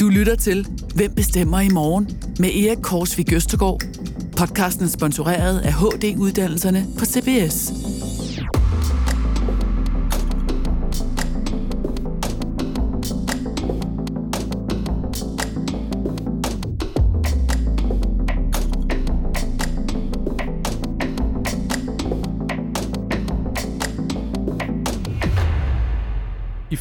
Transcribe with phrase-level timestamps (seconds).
[0.00, 2.18] Du lytter til Hvem bestemmer i morgen?
[2.38, 3.80] med Erik Korsvig Østergaard.
[4.36, 7.72] Podcasten er sponsoreret af HD-uddannelserne på CBS.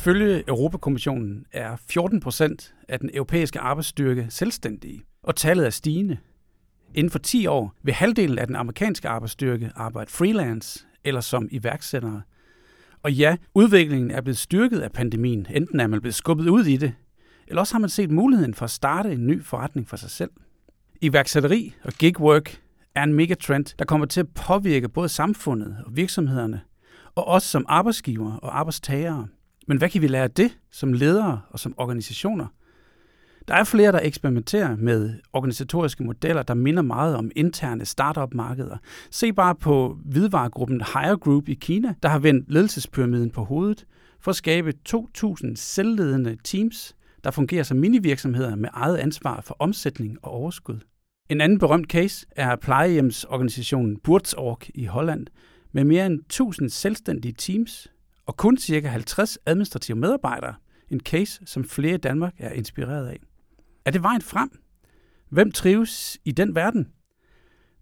[0.06, 6.18] Ifølge Europakommissionen er 14 procent af den europæiske arbejdsstyrke selvstændige, og tallet er stigende.
[6.94, 12.22] Inden for 10 år vil halvdelen af den amerikanske arbejdsstyrke arbejde freelance eller som iværksættere.
[13.04, 15.48] Og ja, udviklingen er blevet styrket af pandemien.
[15.50, 16.94] Enten er man blevet skubbet ud i det,
[17.48, 20.32] eller også har man set muligheden for at starte en ny forretning for sig selv.
[21.02, 22.62] Iværksætteri og gigwork
[22.96, 26.62] er en megatrend, der kommer til at påvirke både samfundet og virksomhederne,
[27.16, 29.28] og os som arbejdsgiver og arbejdstagere.
[29.68, 32.48] Men hvad kan vi lære af det som ledere og som organisationer?
[33.48, 38.78] Der er flere, der eksperimenterer med organisatoriske modeller, der minder meget om interne startup-markeder.
[39.12, 43.86] Se bare på hvidvaregruppen Higher Group i Kina, der har vendt ledelsespyramiden på hovedet
[44.20, 50.18] for at skabe 2.000 selvledende teams, der fungerer som minivirksomheder med eget ansvar for omsætning
[50.22, 50.80] og overskud.
[51.30, 55.28] En anden berømt case er plejehjemsorganisationen Burtsorg i Holland,
[55.72, 57.88] med mere end 1000 selvstændige teams,
[58.26, 58.88] og kun ca.
[58.88, 60.54] 50 administrative medarbejdere,
[60.90, 63.20] en case, som flere i Danmark er inspireret af.
[63.86, 64.50] Er det vejen frem?
[65.30, 66.88] Hvem trives i den verden?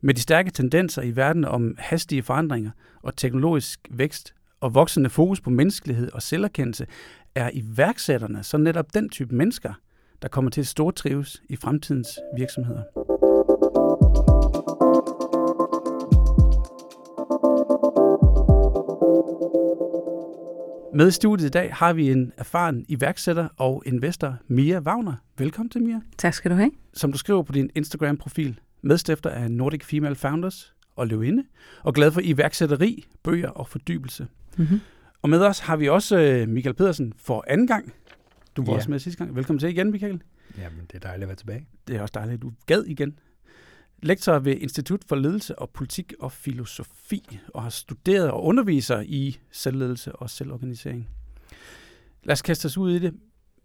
[0.02, 2.72] Med de stærke tendenser i verden om hastige forandringer
[3.02, 6.88] og teknologisk vækst og voksende fokus på menneskelighed og selverkendelse,
[7.36, 9.74] er iværksætterne så netop den type mennesker,
[10.22, 12.84] der kommer til at stortrives i fremtidens virksomheder.
[20.96, 25.14] Med i studiet i dag har vi en erfaren iværksætter og investor, Mia Wagner.
[25.38, 26.02] Velkommen til, Mia.
[26.18, 26.72] Tak skal du have.
[26.94, 31.44] Som du skriver på din Instagram-profil, medstifter af Nordic Female Founders og løvinde,
[31.84, 34.28] og glad for iværksætteri, bøger og fordybelse.
[34.58, 34.80] Mm-hmm.
[35.22, 37.94] Og med os har vi også øh, Michael Pedersen for anden gang.
[38.56, 38.78] Du var ja.
[38.78, 39.36] også med sidste gang.
[39.36, 40.22] Velkommen til igen, Michael.
[40.58, 41.68] Jamen, det er dejligt at være tilbage.
[41.88, 43.20] Det er også dejligt, at du gad igen
[44.04, 49.38] lektor ved Institut for Ledelse og Politik og Filosofi, og har studeret og underviser i
[49.52, 51.10] selvledelse og selvorganisering.
[52.24, 53.14] Lad os kaste os ud i det.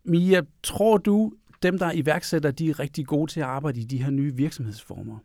[0.04, 1.32] Mia, tror du,
[1.62, 4.34] dem, der er iværksætter, de er rigtig gode til at arbejde i de her nye
[4.34, 5.19] virksomhedsformer?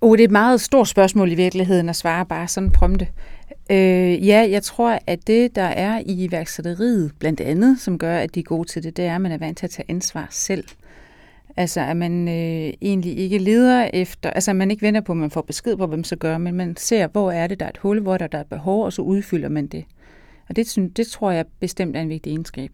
[0.00, 3.08] Oh, det er et meget stort spørgsmål i virkeligheden at svare bare sådan prompte.
[3.70, 8.34] Øh, ja, jeg tror, at det, der er i iværksætteriet, blandt andet, som gør, at
[8.34, 10.26] de er gode til det, det er, at man er vant til at tage ansvar
[10.30, 10.64] selv.
[11.56, 15.30] Altså, at man øh, egentlig ikke leder efter, altså, man ikke venter på, at man
[15.30, 17.70] får besked på, hvad man så gør, men man ser, hvor er det, der er
[17.70, 19.84] et hul, hvor der, der er et behov, og så udfylder man det.
[20.48, 22.70] Og det, det tror jeg bestemt er en vigtig egenskab.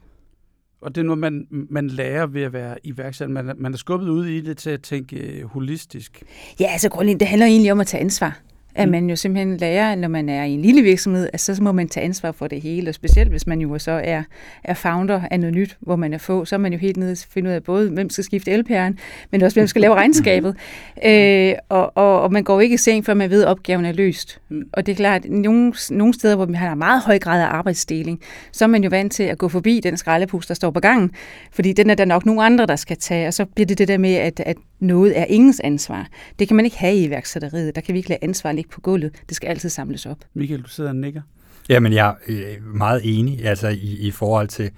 [0.81, 3.35] Og det er noget, man, man lærer ved at være iværksætter.
[3.35, 6.23] Man, man er skubbet ud i det til at tænke øh, holistisk.
[6.61, 8.41] Ja, altså grundlæggende, det handler egentlig om at tage ansvar
[8.75, 8.93] at mm.
[8.93, 11.89] man jo simpelthen lærer, når man er i en lille virksomhed, at så må man
[11.89, 14.23] tage ansvar for det hele, og specielt hvis man jo så er,
[14.65, 17.12] er founder af noget nyt, hvor man er få, så er man jo helt nede
[17.12, 18.95] og finde ud af både, hvem skal skifte LPR'en,
[19.31, 20.57] men også hvem skal lave regnskabet.
[21.07, 23.93] øh, og, og, og man går ikke i seng, før man ved, at opgaven er
[23.93, 24.41] løst.
[24.49, 24.62] Mm.
[24.73, 27.41] Og det er klart, at nogle, nogle steder, hvor man har en meget høj grad
[27.41, 28.21] af arbejdsdeling,
[28.53, 31.11] så er man jo vant til at gå forbi den skraldepus, der står på gangen,
[31.53, 33.89] fordi den er der nok nogle andre, der skal tage, og så bliver det det
[33.89, 36.09] der med, at, at noget er ingens ansvar.
[36.39, 37.75] Det kan man ikke have i iværksætteriet.
[37.75, 39.22] Der kan vi ikke lade ansvar ligge på gulvet.
[39.28, 40.19] Det skal altid samles op.
[40.34, 41.22] Michael, du sidder og nikker.
[41.69, 44.70] Jamen, jeg er øh, meget enig altså i, i forhold til,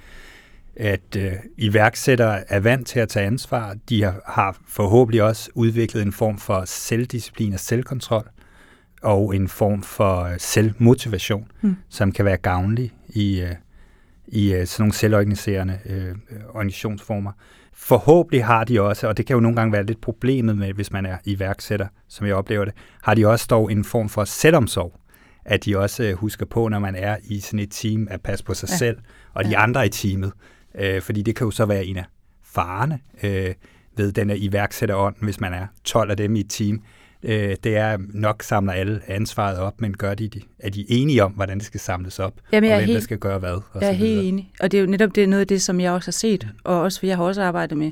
[0.77, 3.77] at øh, iværksættere er vant til at tage ansvar.
[3.89, 8.29] De har, har forhåbentlig også udviklet en form for selvdisciplin og selvkontrol,
[9.03, 11.77] og en form for øh, selvmotivation, hmm.
[11.89, 13.55] som kan være gavnlig i, øh,
[14.27, 16.15] i øh, sådan nogle selvorganiserende øh,
[16.49, 17.33] organisationsformer.
[17.79, 20.93] Forhåbentlig har de også, og det kan jo nogle gange være lidt problemet med, hvis
[20.93, 25.01] man er iværksætter, som jeg oplever det, har de også dog en form for selvomsorg,
[25.45, 28.45] at de også øh, husker på, når man er i sådan et team, at passe
[28.45, 28.77] på sig ja.
[28.77, 28.99] selv
[29.35, 29.63] og de ja.
[29.63, 30.33] andre i teamet.
[30.75, 32.05] Øh, fordi det kan jo så være en af
[32.45, 33.55] farerne øh,
[33.97, 36.83] ved den her iværksætterånd, hvis man er 12 af dem i et team.
[37.29, 41.33] Øh, det er nok samler alle ansvaret op, men gør de, er de enige om,
[41.33, 43.51] hvordan det skal samles op, Jamen, og er hvem der helt- skal gøre hvad?
[43.73, 44.25] Og Jeg er helt videre.
[44.25, 44.53] enig.
[44.61, 46.81] Og det er jo netop det, noget af det, som jeg også har set, og
[46.81, 47.91] også, for jeg har også arbejdet med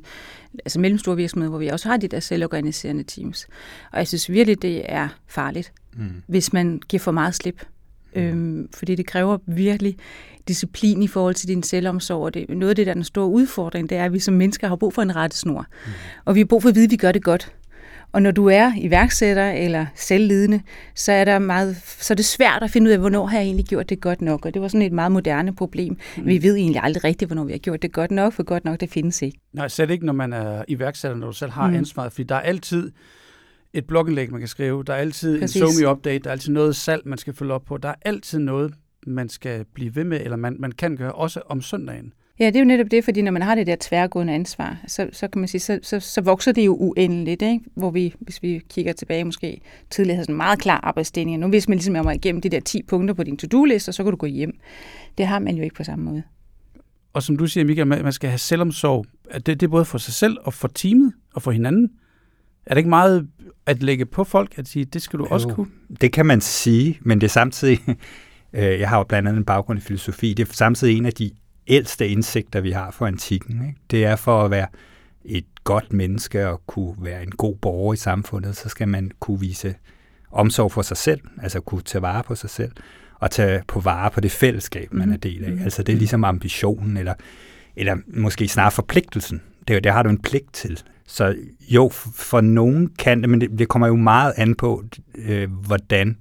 [0.64, 3.46] altså mellemstore virksomheder, hvor vi også har de der selvorganiserende teams.
[3.92, 6.08] Og jeg synes virkelig, det er farligt, Mm.
[6.26, 7.62] hvis man giver for meget slip.
[8.16, 9.96] Øhm, fordi det kræver virkelig
[10.48, 12.22] disciplin i forhold til din selvomsorg.
[12.24, 14.34] Og det, noget af det, der er den store udfordring, det er, at vi som
[14.34, 15.66] mennesker har brug for en rettesnor.
[15.86, 15.92] Mm.
[16.24, 17.52] Og vi har brug for at vide, at vi gør det godt.
[18.14, 20.60] Og når du er iværksætter eller selvledende,
[20.94, 23.44] så er, der meget, så er det svært at finde ud af, hvornår har jeg
[23.46, 24.46] egentlig gjort det godt nok.
[24.46, 25.96] Og det var sådan et meget moderne problem.
[26.16, 26.26] Mm.
[26.26, 28.80] Vi ved egentlig aldrig rigtigt, hvornår vi har gjort det godt nok, for godt nok,
[28.80, 29.38] det findes ikke.
[29.52, 31.74] Nej, slet ikke, når man er iværksætter, når du selv har Mm.
[31.76, 32.90] ansvaret, fordi der er altid
[33.72, 35.62] et blogindlæg, man kan skrive, der er altid Præcis.
[35.62, 37.94] en SoMe update, der er altid noget salg, man skal følge op på, der er
[38.04, 38.74] altid noget,
[39.06, 42.12] man skal blive ved med, eller man, man kan gøre, også om søndagen.
[42.38, 45.08] Ja, det er jo netop det, fordi når man har det der tværgående ansvar, så,
[45.12, 47.64] så kan man sige, så, så, så vokser det jo uendeligt, ikke?
[47.74, 49.60] hvor vi, hvis vi kigger tilbage måske,
[49.90, 52.48] tidligere havde sådan en meget klar arbejdsdeling, nu hvis man ligesom er mig igennem de
[52.48, 54.58] der 10 punkter på din to-do-liste, og så kan du gå hjem.
[55.18, 56.22] Det har man jo ikke på samme måde.
[57.12, 59.06] Og som du siger, Michael, man man skal have selvomsorg.
[59.30, 61.90] at Det, det er både for sig selv og for teamet og for hinanden.
[62.66, 63.28] Er det ikke meget
[63.66, 65.30] at lægge på folk, at sige, det skal du jo.
[65.30, 65.66] også kunne?
[66.00, 67.78] Det kan man sige, men det er samtidig,
[68.62, 71.30] jeg har jo blandt andet en baggrund i filosofi, det er samtidig en af de
[71.66, 73.66] ældste indsigter, vi har for antikken.
[73.66, 73.80] Ikke?
[73.90, 74.66] Det er for at være
[75.24, 79.40] et godt menneske og kunne være en god borger i samfundet, så skal man kunne
[79.40, 79.74] vise
[80.30, 82.72] omsorg for sig selv, altså kunne tage vare på sig selv,
[83.14, 85.52] og tage på vare på det fællesskab, man er del af.
[85.52, 85.62] Mhm.
[85.62, 87.14] Altså det er ligesom ambitionen, eller,
[87.76, 89.42] eller måske snarere forpligtelsen.
[89.68, 90.82] Det, det har du en pligt til.
[91.06, 94.84] Så jo, for nogen kan det, men det, det kommer jo meget an på,
[95.14, 96.16] øh, hvordan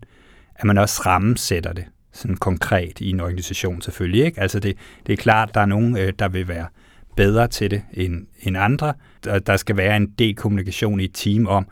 [0.56, 4.26] at man også rammesætter det sådan konkret i en organisation selvfølgelig.
[4.26, 4.42] Ikke?
[4.42, 4.78] Altså det,
[5.08, 6.68] det er klart, der er nogen, øh, der vil være
[7.16, 8.94] bedre til det end, end andre.
[9.24, 11.68] Der, der skal være en del kommunikation i et team om,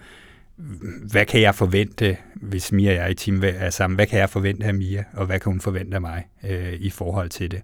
[1.12, 4.20] hvad kan jeg forvente, hvis Mia og jeg er i team er sammen, hvad kan
[4.20, 7.52] jeg forvente af Mia, og hvad kan hun forvente af mig øh, i forhold til
[7.52, 7.62] det.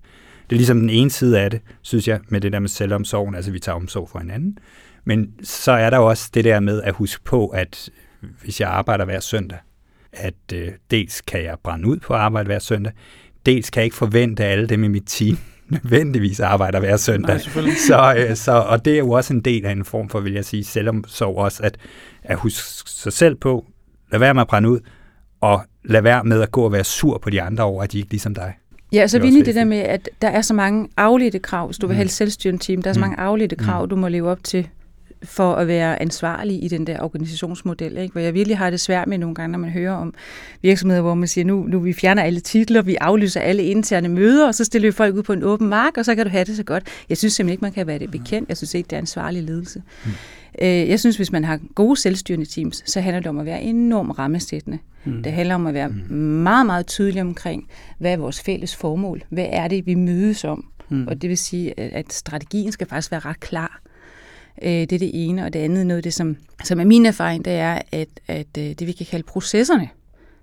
[0.49, 3.35] Det er ligesom den ene side af det, synes jeg, med det der med selvomsorgen,
[3.35, 4.57] altså vi tager omsorg for hinanden.
[5.05, 7.89] Men så er der også det der med at huske på, at
[8.43, 9.57] hvis jeg arbejder hver søndag,
[10.13, 12.93] at øh, dels kan jeg brænde ud på arbejde hver søndag,
[13.45, 15.37] dels kan jeg ikke forvente, at alle dem i mit team
[15.69, 17.39] nødvendigvis arbejder hver søndag.
[17.55, 17.69] Nej.
[17.87, 20.33] Så, øh, så, og det er jo også en del af en form for, vil
[20.33, 21.77] jeg sige, selvomsorg også, at,
[22.23, 23.65] at huske sig selv på,
[24.11, 24.79] lad være med at brænde ud,
[25.41, 27.97] og lad være med at gå og være sur på de andre over, at de
[27.97, 28.53] ikke er ligesom dig.
[28.91, 30.89] Ja, så Det vi inde i også det der med, at der er så mange
[30.97, 33.01] afledte krav, hvis du vil have et selvstyrende team, der er så Mm.
[33.01, 33.89] mange afledte krav, Mm.
[33.89, 34.67] du må leve op til
[35.23, 37.97] for at være ansvarlig i den der organisationsmodel.
[37.97, 38.11] Ikke?
[38.11, 40.13] Hvor jeg virkelig har det svært med nogle gange, når man hører om
[40.61, 44.47] virksomheder, hvor man siger, nu, nu vi fjerner alle titler, vi aflyser alle interne møder,
[44.47, 46.45] og så stiller vi folk ud på en åben mark, og så kan du have
[46.45, 46.83] det så godt.
[47.09, 48.49] Jeg synes simpelthen ikke, man kan være det bekendt.
[48.49, 49.81] Jeg synes ikke, det er ansvarlig ledelse.
[50.05, 50.11] Mm.
[50.61, 54.19] Jeg synes, hvis man har gode selvstyrende teams, så handler det om at være enormt
[54.19, 54.79] rammesættende.
[55.05, 55.23] Mm.
[55.23, 56.15] Det handler om at være mm.
[56.17, 57.67] meget, meget tydelig omkring,
[57.99, 59.23] hvad er vores fælles formål?
[59.29, 60.65] Hvad er det, vi mødes om?
[60.89, 61.07] Mm.
[61.07, 63.79] Og det vil sige, at- at strategien skal faktisk være ret klar.
[64.61, 67.05] Øh, Det er det ene, og det andet, noget af det, som, som er min
[67.05, 69.89] erfaring, det er, at, at øh, det vi kan kalde processerne,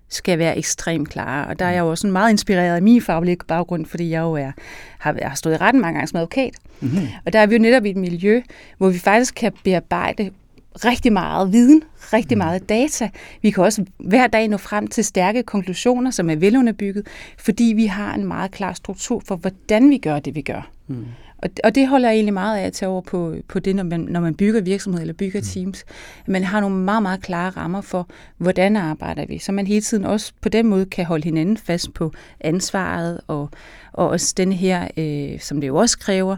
[0.09, 1.47] skal være ekstremt klare.
[1.47, 4.33] Og der er jeg jo også meget inspireret af min faglige baggrund, fordi jeg jo
[4.33, 4.51] er,
[4.99, 6.53] har, har stået i retten mange gange som advokat.
[6.81, 7.07] Mm-hmm.
[7.25, 8.41] Og der er vi jo netop i et miljø,
[8.77, 10.31] hvor vi faktisk kan bearbejde
[10.75, 11.83] rigtig meget viden,
[12.13, 13.09] rigtig meget data.
[13.41, 17.07] Vi kan også hver dag nå frem til stærke konklusioner, som er velunderbygget,
[17.37, 20.69] fordi vi har en meget klar struktur for, hvordan vi gør det, vi gør.
[20.87, 21.05] Mm.
[21.37, 23.83] Og, og det holder jeg egentlig meget af at tage over på, på det, når
[23.83, 25.85] man, når man bygger virksomhed eller bygger teams.
[26.19, 29.81] At man har nogle meget, meget klare rammer for, hvordan arbejder vi, så man hele
[29.81, 33.49] tiden også på den måde kan holde hinanden fast på ansvaret, og,
[33.93, 36.37] og også den her, øh, som det jo også kræver,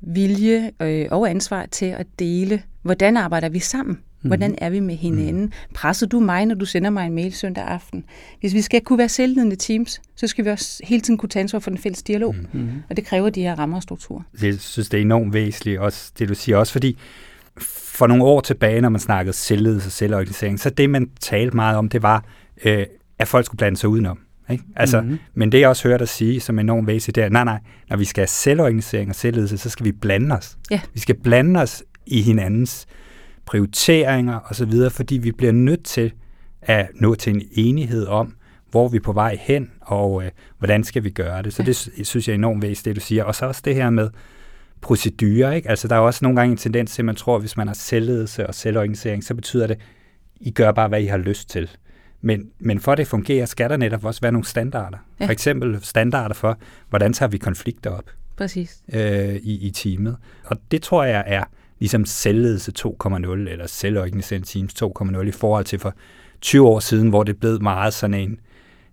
[0.00, 3.98] vilje øh, og ansvar til at dele, hvordan arbejder vi sammen?
[4.22, 5.42] Hvordan er vi med hinanden?
[5.42, 5.52] Mm.
[5.74, 8.04] Presser du mig, når du sender mig en mail søndag aften?
[8.40, 11.40] Hvis vi skal kunne være selvledende teams, så skal vi også hele tiden kunne tage
[11.40, 12.34] ansvar for den fælles dialog.
[12.52, 12.68] Mm.
[12.90, 14.22] Og det kræver de her rammer og strukturer.
[14.42, 16.98] Jeg synes, det er enormt væsentligt, også det du siger, også fordi
[17.98, 21.76] for nogle år tilbage, når man snakkede selvledelse og selvorganisering, så det, man talte meget
[21.76, 22.24] om, det var,
[22.64, 22.86] øh,
[23.18, 24.18] at folk skulle blande sig udenom.
[24.50, 24.64] Ikke?
[24.76, 25.18] Altså, mm-hmm.
[25.34, 27.58] Men det, jeg også hørte dig sige, som er enormt væsentligt, det er, nej, nej,
[27.90, 30.58] når vi skal have selvorganisering og selvledelse, så skal vi blande os.
[30.70, 30.80] Ja.
[30.94, 32.86] Vi skal blande os i hinandens
[33.48, 36.12] prioriteringer og så videre, fordi vi bliver nødt til
[36.62, 38.34] at nå til en enighed om,
[38.70, 41.52] hvor vi er på vej hen, og øh, hvordan skal vi gøre det.
[41.54, 43.24] Så det sy- synes jeg er enormt væsentligt, det du siger.
[43.24, 44.10] Og så også det her med
[44.80, 45.52] procedurer.
[45.52, 45.70] Ikke?
[45.70, 47.66] Altså, der er også nogle gange en tendens til, at man tror, at hvis man
[47.66, 49.78] har selvledelse og selvorganisering, så betyder det,
[50.40, 51.70] I gør bare, hvad I har lyst til.
[52.20, 54.98] Men, men for at det fungerer, skal der netop også være nogle standarder.
[55.20, 55.26] Ja.
[55.26, 58.82] For eksempel standarder for, hvordan tager vi konflikter op Præcis.
[58.92, 60.16] øh, i, i teamet.
[60.44, 61.44] Og det tror jeg er
[61.78, 65.94] ligesom selvledelse 2.0, eller selvorganiserende teams 2.0 i forhold til for
[66.40, 68.40] 20 år siden, hvor det blev meget sådan en,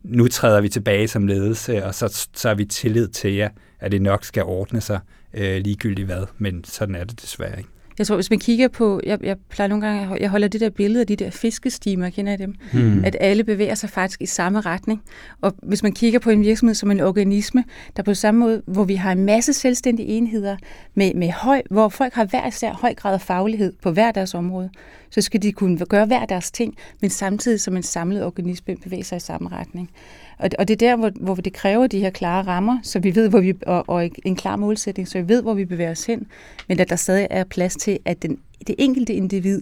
[0.04, 3.50] nu træder vi tilbage som ledelse, og så, så er vi tillid til jer,
[3.80, 5.00] at det nok skal ordne sig
[5.34, 7.70] øh, ligegyldigt hvad, men sådan er det desværre ikke.
[7.98, 10.70] Jeg tror, hvis man kigger på, jeg, jeg plejer nogle gange, jeg holder det der
[10.70, 12.56] billede af de der fiskestimer, kender I dem?
[12.74, 13.06] Hmm.
[13.06, 15.02] At alle bevæger sig faktisk i samme retning.
[15.42, 17.64] Og hvis man kigger på en virksomhed som en organisme,
[17.98, 20.58] der på samme måde, hvor vi har en masse selvstændige enheder,
[20.96, 24.34] med, med høj, hvor folk har hver især høj grad af faglighed på hver deres
[24.34, 24.70] område,
[25.10, 29.04] så skal de kunne gøre hver deres ting, men samtidig som en samlet organisme bevæger
[29.04, 29.90] sig i samme retning.
[30.38, 33.15] Og, og det er der, hvor, hvor det kræver de her klare rammer, så vi
[33.15, 36.06] ved, hvor vi, og, og en klar målsætning, så vi ved, hvor vi bevæger os
[36.06, 36.27] hen,
[36.68, 39.62] men at der stadig er plads til, at den, det enkelte individ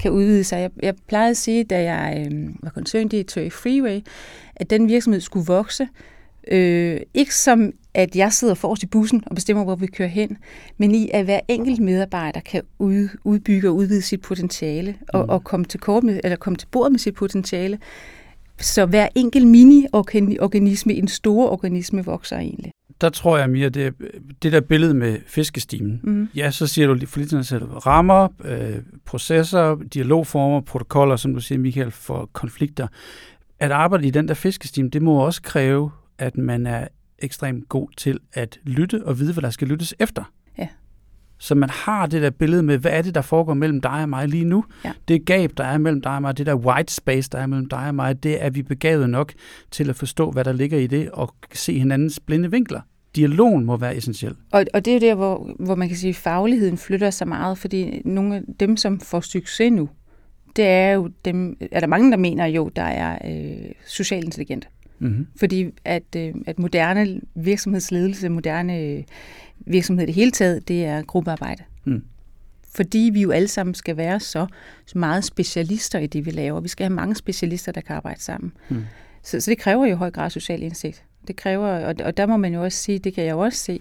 [0.00, 0.60] kan udvide sig.
[0.60, 4.00] Jeg, jeg plejede at sige, da jeg øh, var koncerndirektør i Freeway,
[4.56, 5.88] at den virksomhed skulle vokse,
[6.48, 10.36] øh, ikke som at jeg sidder forrest i bussen og bestemmer, hvor vi kører hen,
[10.78, 15.30] men i at hver enkelt medarbejder kan ud, udbygge og udvide sit potentiale og, mm.
[15.30, 17.78] og komme til kort med, eller komme til bordet med sit potentiale,
[18.60, 22.70] så hver enkelt mini-organisme i en store organisme vokser egentlig.
[23.00, 23.94] Der tror jeg mere, det,
[24.42, 26.00] det der billede med fiskestimen.
[26.02, 26.28] Mm.
[26.34, 31.58] Ja, så siger du for lidt selv, rammer, øh, processer, dialogformer, protokoller, som du siger,
[31.58, 32.86] Michael, for konflikter.
[33.60, 37.88] At arbejde i den der fiskestime, det må også kræve, at man er ekstremt god
[37.96, 40.24] til at lytte og vide, hvad der skal lyttes efter.
[41.38, 44.08] Så man har det der billede med, hvad er det, der foregår mellem dig og
[44.08, 44.64] mig lige nu?
[44.84, 44.92] Ja.
[45.08, 47.68] Det gab, der er mellem dig og mig, det der white space, der er mellem
[47.68, 49.32] dig og mig, det er vi begavet nok
[49.70, 52.80] til at forstå, hvad der ligger i det, og se hinandens blinde vinkler.
[53.16, 54.34] Dialogen må være essentiel.
[54.52, 57.28] Og, og det er jo der, hvor, hvor man kan sige, at fagligheden flytter sig
[57.28, 59.88] meget, fordi nogle af dem, som får succes nu,
[60.56, 64.66] det er jo dem, er der mange, der mener jo, der er øh, socialt intelligente.
[64.98, 65.26] Mm-hmm.
[65.36, 69.02] Fordi at, øh, at moderne virksomhedsledelse, moderne øh,
[69.66, 71.62] virksomhed i det hele taget, det er gruppearbejde.
[71.84, 72.02] Mm.
[72.74, 74.46] Fordi vi jo alle sammen skal være så
[74.94, 76.60] meget specialister i det, vi laver.
[76.60, 78.52] Vi skal have mange specialister, der kan arbejde sammen.
[78.68, 78.84] Mm.
[79.22, 81.04] Så, så det kræver jo høj grad social indsigt.
[81.28, 83.58] Det kræver, og, og der må man jo også sige, det kan jeg jo også
[83.58, 83.80] se,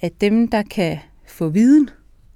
[0.00, 1.90] at dem, der kan få viden,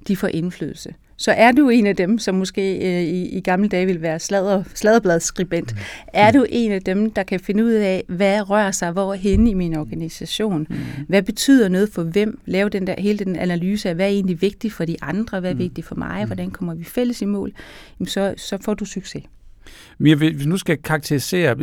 [0.08, 3.68] de får indflydelse så er du en af dem, som måske øh, i, i gamle
[3.68, 5.74] dage vil være sladder, sladderbladsskribent.
[5.74, 5.80] Mm.
[6.12, 9.46] Er du en af dem, der kan finde ud af, hvad rører sig hvor hen
[9.46, 10.66] i min organisation?
[10.70, 10.76] Mm.
[11.08, 12.40] Hvad betyder noget for hvem?
[12.46, 15.40] Lave den der, hele den analyse af, hvad er egentlig vigtigt for de andre?
[15.40, 15.60] Hvad er mm.
[15.60, 16.22] vigtigt for mig?
[16.22, 16.26] Mm.
[16.26, 17.52] Hvordan kommer vi fælles i mål?
[18.00, 19.22] Jamen, så, så får du succes.
[19.98, 21.56] Mia, hvis nu skal karakterisere,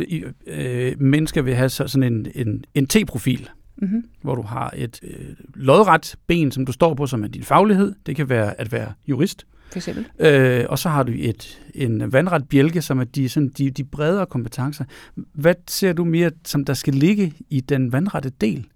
[0.46, 3.48] øh, mennesker vil have sådan en, en, en T-profil,
[3.80, 4.04] mm-hmm.
[4.22, 7.94] hvor du har et øh, lodret ben, som du står på, som er din faglighed.
[8.06, 9.46] Det kan være at være jurist.
[9.70, 10.06] For eksempel.
[10.18, 13.84] Øh, og så har du et, en vandret bjælke, som er de, sådan, de, de
[13.84, 14.84] bredere kompetencer.
[15.14, 18.66] Hvad ser du mere, som der skal ligge i den vandrette del?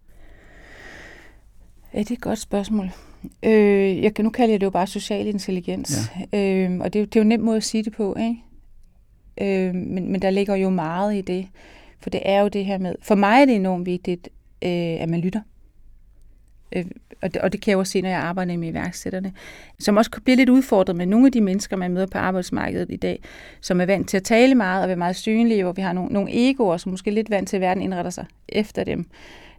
[1.94, 2.90] Ja, det er et godt spørgsmål.
[3.42, 6.10] Øh, jeg kan nu kalde det jo bare social intelligens.
[6.32, 6.64] Ja.
[6.64, 9.68] Øh, og det, det er jo en nem måde at sige det på, ikke?
[9.68, 11.46] Øh, men, men der ligger jo meget i det.
[12.00, 12.94] For det er jo det her med...
[13.02, 14.28] For mig er det enormt vigtigt,
[14.64, 15.40] øh, at man lytter.
[16.76, 16.84] Øh,
[17.22, 19.32] og, det, og det kan jeg også se, når jeg arbejder med iværksætterne,
[19.78, 22.96] som også bliver lidt udfordret med nogle af de mennesker, man møder på arbejdsmarkedet i
[22.96, 23.22] dag,
[23.60, 26.12] som er vant til at tale meget og være meget synlige, hvor vi har nogle,
[26.12, 29.06] nogle egoer, som måske lidt vant til, at verden indretter sig efter dem.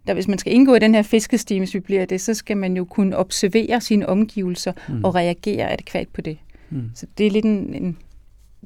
[0.08, 2.58] Der, hvis man skal indgå i den her fiskestime, hvis vi bliver det, så skal
[2.58, 5.04] man jo kunne observere sine omgivelser mm.
[5.04, 6.38] og reagere adekvat på det.
[6.70, 6.92] Mm.
[6.96, 7.98] Så det er lidt en, en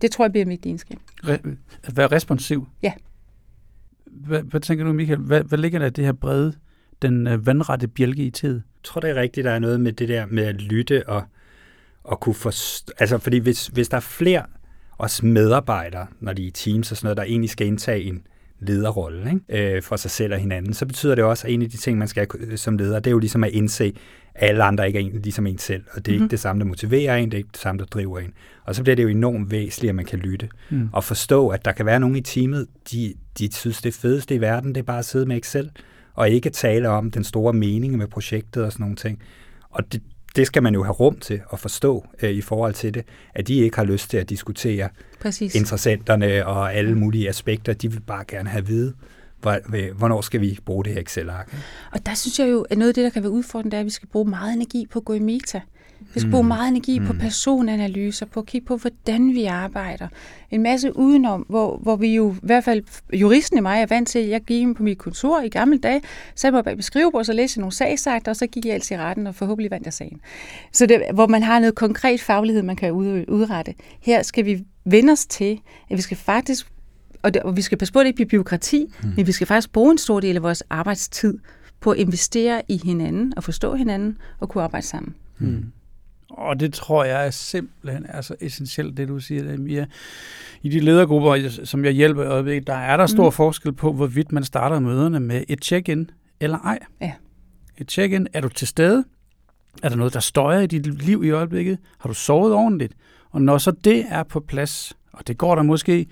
[0.01, 0.98] det tror jeg bliver mit egenskab.
[1.24, 1.50] Re-
[1.83, 2.67] at være responsiv?
[2.83, 2.93] Ja.
[4.27, 5.19] Hvad, hvad tænker du, Michael?
[5.19, 6.53] Hvad, hvad ligger der i det her brede,
[7.01, 8.53] den øh, vandrette bjælke i tid?
[8.53, 11.23] Jeg tror, det er rigtigt, der er noget med det der med at lytte og,
[12.03, 12.93] og kunne forstå...
[12.99, 14.43] Altså, fordi hvis, hvis der er flere
[14.97, 18.21] os medarbejdere, når de er i teams og sådan noget, der egentlig skal indtage en
[18.59, 19.75] lederrolle ikke?
[19.75, 21.97] Øh, for sig selv og hinanden, så betyder det også, at en af de ting,
[21.97, 23.93] man skal øh, som leder, det er jo ligesom at indse,
[24.36, 26.13] alle andre ikke er en, ligesom en selv, og det er mm-hmm.
[26.13, 26.29] ikke mhm.
[26.29, 28.33] det samme, der motiverer en, det er ikke det samme, der driver en.
[28.63, 30.89] Og så bliver det jo enormt væsentligt, at man kan lytte mm.
[30.93, 34.41] og forstå, at der kan være nogen i teamet, de, de synes, det fedeste i
[34.41, 35.71] verden, det er bare at sidde med Excel,
[36.13, 39.19] og ikke tale om den store mening med projektet og sådan nogle ting.
[39.69, 40.01] Og det,
[40.36, 43.48] det skal man jo have rum til at forstå øh, i forhold til det, at
[43.48, 44.89] de ikke har lyst til at diskutere
[45.21, 45.55] Præcis.
[45.55, 47.74] interessenterne og alle mulige aspekter.
[47.74, 48.93] De vil bare gerne have at vide,
[49.98, 51.55] hvornår skal vi bruge det her Excel-ark.
[51.91, 53.79] Og der synes jeg jo, at noget af det, der kan være udfordrende, det er,
[53.79, 55.62] at vi skal bruge meget energi på at gå i meta.
[56.13, 56.31] Vi skal mm.
[56.31, 57.05] bruge meget energi mm.
[57.05, 60.08] på personanalyser, på at kigge på, hvordan vi arbejder.
[60.51, 64.08] En masse udenom, hvor, hvor vi jo, i hvert fald juristen i mig, er vant
[64.08, 66.01] til, at jeg gik ind på mit kontor i gamle dage,
[66.36, 69.00] så jeg bag beskrive på, så læste nogle sagsakter, og så gik jeg altid i
[69.00, 70.22] retten, og forhåbentlig vandt jeg sagen.
[70.72, 72.91] Så det, hvor man har noget konkret faglighed, man kan
[73.27, 73.74] udrette.
[74.01, 76.67] Her skal vi vende os til, at vi skal faktisk,
[77.23, 79.13] og, det, og vi skal passe på, at det ikke bliver byråkrati, mm.
[79.15, 81.38] men vi skal faktisk bruge en stor del af vores arbejdstid
[81.79, 85.15] på at investere i hinanden og forstå hinanden og kunne arbejde sammen.
[85.38, 85.71] Mm.
[86.29, 89.85] Og det tror jeg er simpelthen er så essentielt, det du siger, Mia.
[90.61, 93.31] I de ledergrupper, som jeg hjælper i øjeblikket, der er der stor mm.
[93.31, 96.09] forskel på, hvorvidt man starter møderne med et check-in
[96.39, 96.79] eller ej.
[97.01, 97.11] Ja.
[97.77, 99.05] Et check-in, er du til stede?
[99.83, 101.77] Er der noget, der støjer i dit liv i øjeblikket?
[101.99, 102.93] Har du sovet ordentligt?
[103.31, 106.07] Og når så det er på plads, og det går der måske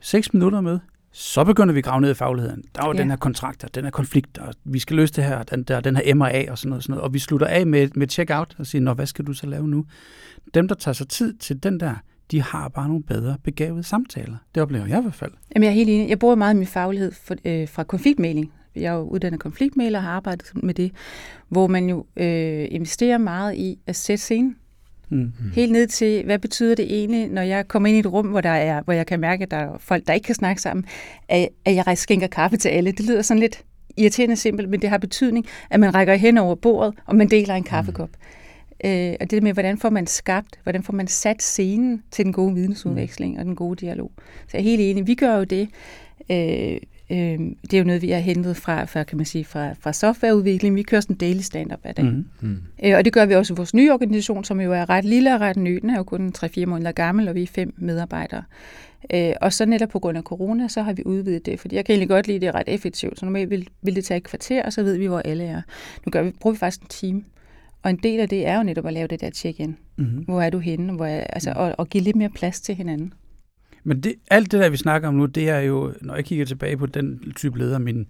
[0.00, 0.78] 6 minutter med,
[1.12, 2.64] så begynder vi at grave ned i fagligheden.
[2.74, 2.98] Der er jo ja.
[2.98, 5.80] den her kontrakt, og den her konflikt, og vi skal løse det her, den, der,
[5.80, 7.04] den her MRA og sådan noget, sådan noget.
[7.04, 9.68] Og vi slutter af med, med check-out og siger, Nå, hvad skal du så lave
[9.68, 9.84] nu?
[10.54, 11.94] Dem, der tager sig tid til den der,
[12.30, 14.36] de har bare nogle bedre begavede samtaler.
[14.54, 15.32] Det oplever jeg i hvert fald.
[15.54, 16.08] Jamen, jeg er helt enig.
[16.08, 18.52] Jeg bruger meget min faglighed for, øh, fra konfliktmæling.
[18.76, 20.92] Jeg er jo uddannet konfliktmæler og har arbejdet med det,
[21.48, 24.56] hvor man jo øh, investerer meget i at sætte scenen.
[25.10, 25.32] Mm.
[25.54, 28.40] Helt ned til, hvad betyder det egentlig, når jeg kommer ind i et rum, hvor,
[28.40, 30.84] der er, hvor jeg kan mærke, at der er folk, der ikke kan snakke sammen,
[31.28, 32.92] at, at jeg skænker kaffe til alle.
[32.92, 33.64] Det lyder sådan lidt
[33.96, 37.54] irriterende simpelt, men det har betydning, at man rækker hen over bordet, og man deler
[37.54, 38.08] en kaffekop.
[38.08, 38.88] Mm.
[38.90, 42.32] Øh, og det med, hvordan får man skabt, hvordan får man sat scenen til den
[42.32, 43.38] gode vidensudveksling mm.
[43.38, 44.12] og den gode dialog.
[44.16, 45.06] Så jeg er helt enig.
[45.06, 45.68] Vi gør jo det,
[46.30, 46.76] øh,
[47.10, 49.92] Øh, det er jo noget, vi har hentet fra, fra, kan man sige, fra, fra
[49.92, 50.76] softwareudvikling.
[50.76, 52.04] Vi kører sådan en daily stand-up hver dag.
[52.04, 52.24] Mm.
[52.40, 52.58] Mm.
[52.84, 55.34] Øh, og det gør vi også i vores nye organisation, som jo er ret lille
[55.34, 55.76] og ret ny.
[55.76, 58.42] Den er jo kun 3-4 måneder gammel, og vi er fem medarbejdere.
[59.14, 61.84] Øh, og så netop på grund af corona, så har vi udvidet det, fordi jeg
[61.84, 63.18] kan egentlig godt lide, at det er ret effektivt.
[63.18, 65.62] Så normalt vil, vil det tage et kvarter, og så ved vi, hvor alle er.
[66.06, 67.22] Nu gør vi, bruger vi faktisk en time.
[67.82, 69.76] Og en del af det er jo netop at lave det der check-in.
[69.96, 70.18] Mm-hmm.
[70.18, 70.92] Hvor er du henne?
[70.92, 73.12] Hvor er, altså, og, og give lidt mere plads til hinanden.
[73.84, 76.44] Men det, alt det der, vi snakker om nu, det er jo, når jeg kigger
[76.44, 78.06] tilbage på den type leder, min,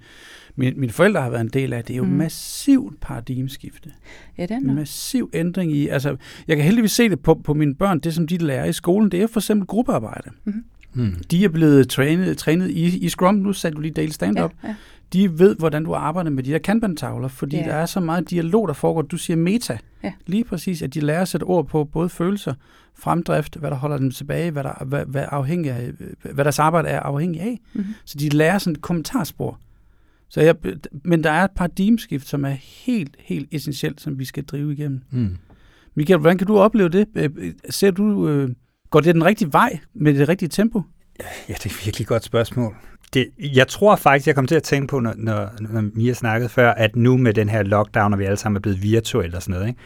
[0.57, 2.11] min, mine forældre har været en del af, det er jo mm.
[2.11, 3.91] massivt paradigmeskifte.
[4.39, 6.17] Ja, det er Massiv ændring i, altså,
[6.49, 9.11] jeg kan heldigvis se det på, på mine børn, det som de lærer i skolen,
[9.11, 10.31] det er for eksempel gruppearbejde.
[10.45, 10.65] Mm.
[10.95, 11.15] Mm.
[11.31, 14.53] De er blevet trænet, trænet i, i Scrum, nu satte du lige Dale stand-up.
[14.63, 14.75] Ja, ja.
[15.13, 17.63] De ved, hvordan du arbejder med de der kanban-tavler, fordi ja.
[17.63, 19.03] der er så meget dialog, der foregår.
[19.03, 19.79] Du siger meta.
[20.03, 20.13] Ja.
[20.27, 22.55] Lige præcis, at de lærer at sætte ord på både følelser,
[22.95, 25.93] fremdrift, hvad der holder dem tilbage, hvad, der, hvad, hvad, afhængig af,
[26.33, 27.61] hvad deres arbejde er afhængig af.
[27.73, 27.95] Mm-hmm.
[28.05, 29.59] Så de lærer sådan et kommentarspor.
[30.29, 30.55] Så jeg,
[31.05, 35.01] men der er et paradigmeskift, som er helt, helt essentielt, som vi skal drive igennem.
[35.11, 35.37] Mm.
[35.95, 37.09] Michael, hvordan kan du opleve det?
[37.15, 37.31] Øh,
[37.71, 38.51] ser du, øh,
[38.91, 40.83] går det den rigtige vej med det rigtige tempo?
[41.21, 42.77] Ja, det er et virkelig godt spørgsmål.
[43.15, 46.49] Det, jeg tror faktisk, jeg kom til at tænke på, når, når, når Mia snakkede
[46.49, 49.43] før, at nu med den her lockdown, og vi alle sammen er blevet virtuelle og
[49.43, 49.81] sådan noget, ikke?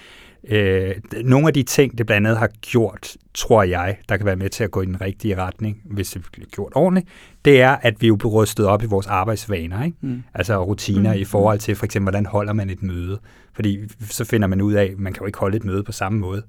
[0.49, 4.37] Øh, nogle af de ting, det blandt andet har gjort, tror jeg, der kan være
[4.37, 7.09] med til at gå i den rigtige retning, hvis det bliver gjort ordentligt,
[7.45, 9.97] det er, at vi jo blevet rystet op i vores arbejdsvaner, ikke?
[10.01, 10.23] Mm.
[10.35, 11.21] altså rutiner mm.
[11.21, 13.19] i forhold til for eksempel, hvordan holder man et møde.
[13.55, 15.93] Fordi så finder man ud af, at man kan jo ikke holde et møde på
[15.93, 16.43] samme måde.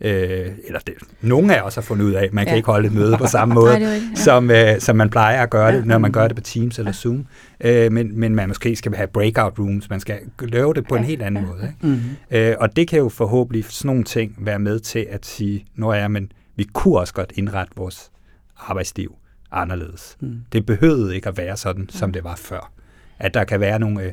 [0.00, 2.50] Øh, eller det, nogle af os har fundet ud af, at man ja.
[2.50, 4.00] kan ikke holde et møde på samme måde, Nej, ja.
[4.14, 6.92] som, øh, som man plejer at gøre det, når man gør det på Teams eller
[6.92, 7.26] Zoom.
[7.60, 11.04] Øh, men, men man måske skal have breakout rooms, man skal lave det på en
[11.04, 11.50] helt anden ja.
[11.50, 11.62] måde.
[11.62, 11.74] Ikke?
[11.86, 12.38] Mm-hmm.
[12.38, 15.94] Øh, og det kan jo forhåbentlig sådan nogle ting være med til at sige, når
[15.94, 18.10] er, men vi kunne også godt indrette vores
[18.56, 19.14] arbejdsliv
[19.52, 20.16] anderledes.
[20.20, 20.40] Mm.
[20.52, 22.72] Det behøvede ikke at være sådan, som det var før.
[23.18, 24.12] At der kan være nogle øh,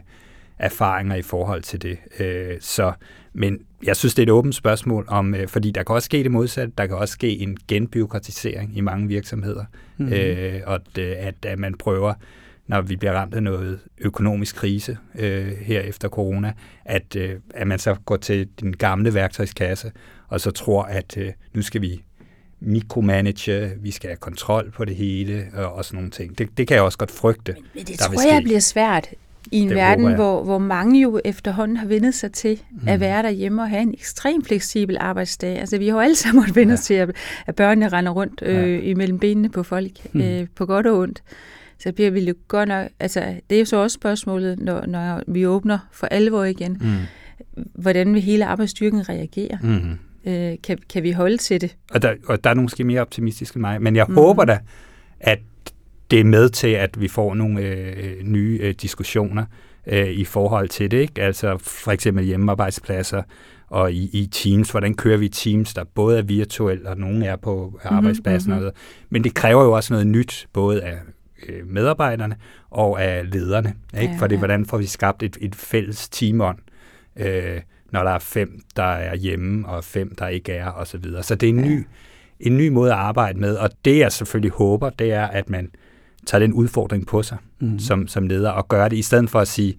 [0.61, 1.97] erfaringer i forhold til det.
[2.19, 2.93] Øh, så
[3.33, 6.23] men jeg synes, det er et åbent spørgsmål, om, øh, fordi der kan også ske
[6.23, 6.73] det modsatte.
[6.77, 9.65] Der kan også ske en genbyråkratisering i mange virksomheder.
[9.97, 10.13] Mm-hmm.
[10.13, 12.13] Øh, og at, at, at man prøver,
[12.67, 16.53] når vi bliver ramt af noget økonomisk krise øh, her efter corona,
[16.85, 19.91] at, øh, at man så går til den gamle værktøjskasse,
[20.27, 22.03] og så tror, at øh, nu skal vi
[22.59, 26.37] mikromanage, vi skal have kontrol på det hele, og, og sådan nogle ting.
[26.37, 27.55] Det, det kan jeg også godt frygte.
[27.75, 29.07] Men det tror jeg bliver svært
[29.51, 32.87] i en det verden, hvor, hvor mange jo efterhånden har vendet sig til mm.
[32.87, 35.59] at være derhjemme og have en ekstremt fleksibel arbejdsdag.
[35.59, 36.75] Altså vi har jo alle sammen vendt ja.
[36.75, 37.15] til, at,
[37.47, 38.77] at børnene render rundt øh, ja.
[38.77, 40.21] imellem benene på folk, mm.
[40.21, 41.23] øh, på godt og ondt.
[41.79, 45.23] Så bliver vi jo godt nok, altså det er jo så også spørgsmålet, når, når
[45.27, 47.63] vi åbner for alvor igen, mm.
[47.75, 49.59] hvordan vil hele arbejdsstyrken reagere?
[49.63, 50.31] Mm.
[50.31, 51.75] Øh, kan, kan vi holde til det?
[51.91, 54.13] Og der, og der er nogle måske mere optimistiske end mig, men jeg mm.
[54.13, 54.59] håber da,
[55.19, 55.39] at
[56.11, 59.45] det er med til, at vi får nogle øh, nye øh, diskussioner
[59.87, 60.97] øh, i forhold til det.
[60.97, 61.21] Ikke?
[61.21, 63.23] Altså for eksempel hjemmearbejdspladser
[63.67, 64.71] og i, i Teams.
[64.71, 68.51] Hvordan kører vi Teams, der både er virtuelt, og nogen er på arbejdspladsen.
[68.51, 68.67] Mm-hmm.
[68.67, 68.73] Og
[69.09, 70.97] Men det kræver jo også noget nyt, både af
[71.49, 72.35] øh, medarbejderne
[72.69, 73.73] og af lederne.
[74.01, 74.13] Ikke?
[74.13, 76.57] Ja, For det, hvordan får vi skabt et, et fælles teamånd,
[77.15, 80.97] øh, når der er fem, der er hjemme, og fem, der ikke er, og så
[80.97, 81.23] videre.
[81.23, 81.85] Så det er en ny,
[82.39, 85.69] en ny måde at arbejde med, og det jeg selvfølgelig håber, det er, at man
[86.25, 87.79] tager den udfordring på sig mm.
[87.79, 89.77] som, som leder og gør det, i stedet for at sige,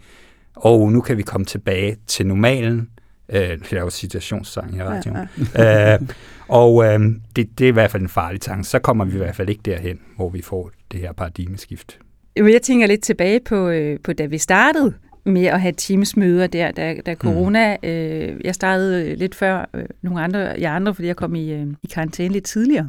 [0.57, 2.89] åh, oh, nu kan vi komme tilbage til normalen.
[3.29, 5.17] Øh, det er jo citationssang i radioen.
[5.55, 5.95] Ja, ja.
[5.95, 6.01] øh,
[6.49, 7.01] og øh,
[7.37, 8.65] det, det er i hvert fald en farlig tanke.
[8.65, 11.99] Så kommer vi i hvert fald ikke derhen, hvor vi får det her paradigmeskift.
[12.37, 16.71] Jeg tænker lidt tilbage på, øh, på da vi startede med at have teamsmøder der,
[16.71, 17.89] da, da corona, mm.
[17.89, 21.67] øh, jeg startede lidt før øh, nogle andre, jeg andre, fordi jeg kom i, øh,
[21.83, 22.89] i karantæne lidt tidligere.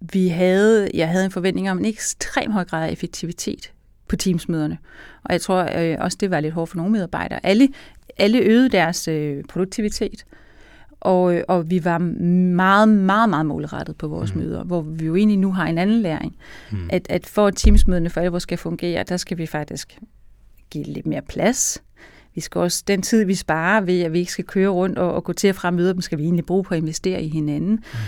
[0.00, 3.72] Vi havde, jeg havde en forventning om en ekstrem høj grad af effektivitet
[4.08, 4.78] på teamsmøderne.
[5.24, 7.46] Og jeg tror øh, også, det var lidt hårdt for nogle medarbejdere.
[7.46, 7.68] Alle,
[8.16, 10.24] alle øgede deres øh, produktivitet,
[11.00, 14.40] og, øh, og vi var meget, meget, meget målrettet på vores mm.
[14.40, 16.36] møder, hvor vi jo egentlig nu har en anden læring.
[16.72, 16.88] Mm.
[16.90, 19.98] At, at for at teamsmøderne for alvor skal fungere, der skal vi faktisk
[20.70, 21.82] give lidt mere plads.
[22.34, 25.14] Vi skal også, den tid, vi sparer ved, at vi ikke skal køre rundt og,
[25.14, 27.28] og gå til og fra møder, dem skal vi egentlig bruge på at investere i
[27.28, 27.70] hinanden.
[27.70, 27.98] Mm.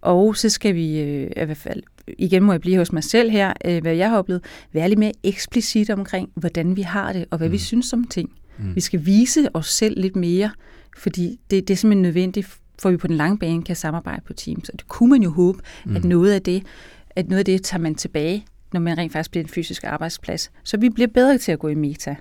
[0.00, 1.82] Og så skal vi, øh, i hvert fald,
[2.18, 4.98] igen må jeg blive hos mig selv her, øh, hvad jeg har oplevet, være lidt
[4.98, 7.52] mere eksplicit omkring, hvordan vi har det, og hvad mm.
[7.52, 8.30] vi synes om ting.
[8.58, 8.74] Mm.
[8.74, 10.50] Vi skal vise os selv lidt mere,
[10.98, 14.32] fordi det, det er simpelthen nødvendigt, for vi på den lange bane kan samarbejde på
[14.32, 14.68] Teams.
[14.68, 15.96] Og det kunne man jo håbe, mm.
[15.96, 16.62] at noget af det,
[17.10, 20.50] at noget af det tager man tilbage, når man rent faktisk bliver en fysisk arbejdsplads.
[20.64, 22.16] Så vi bliver bedre til at gå i meta.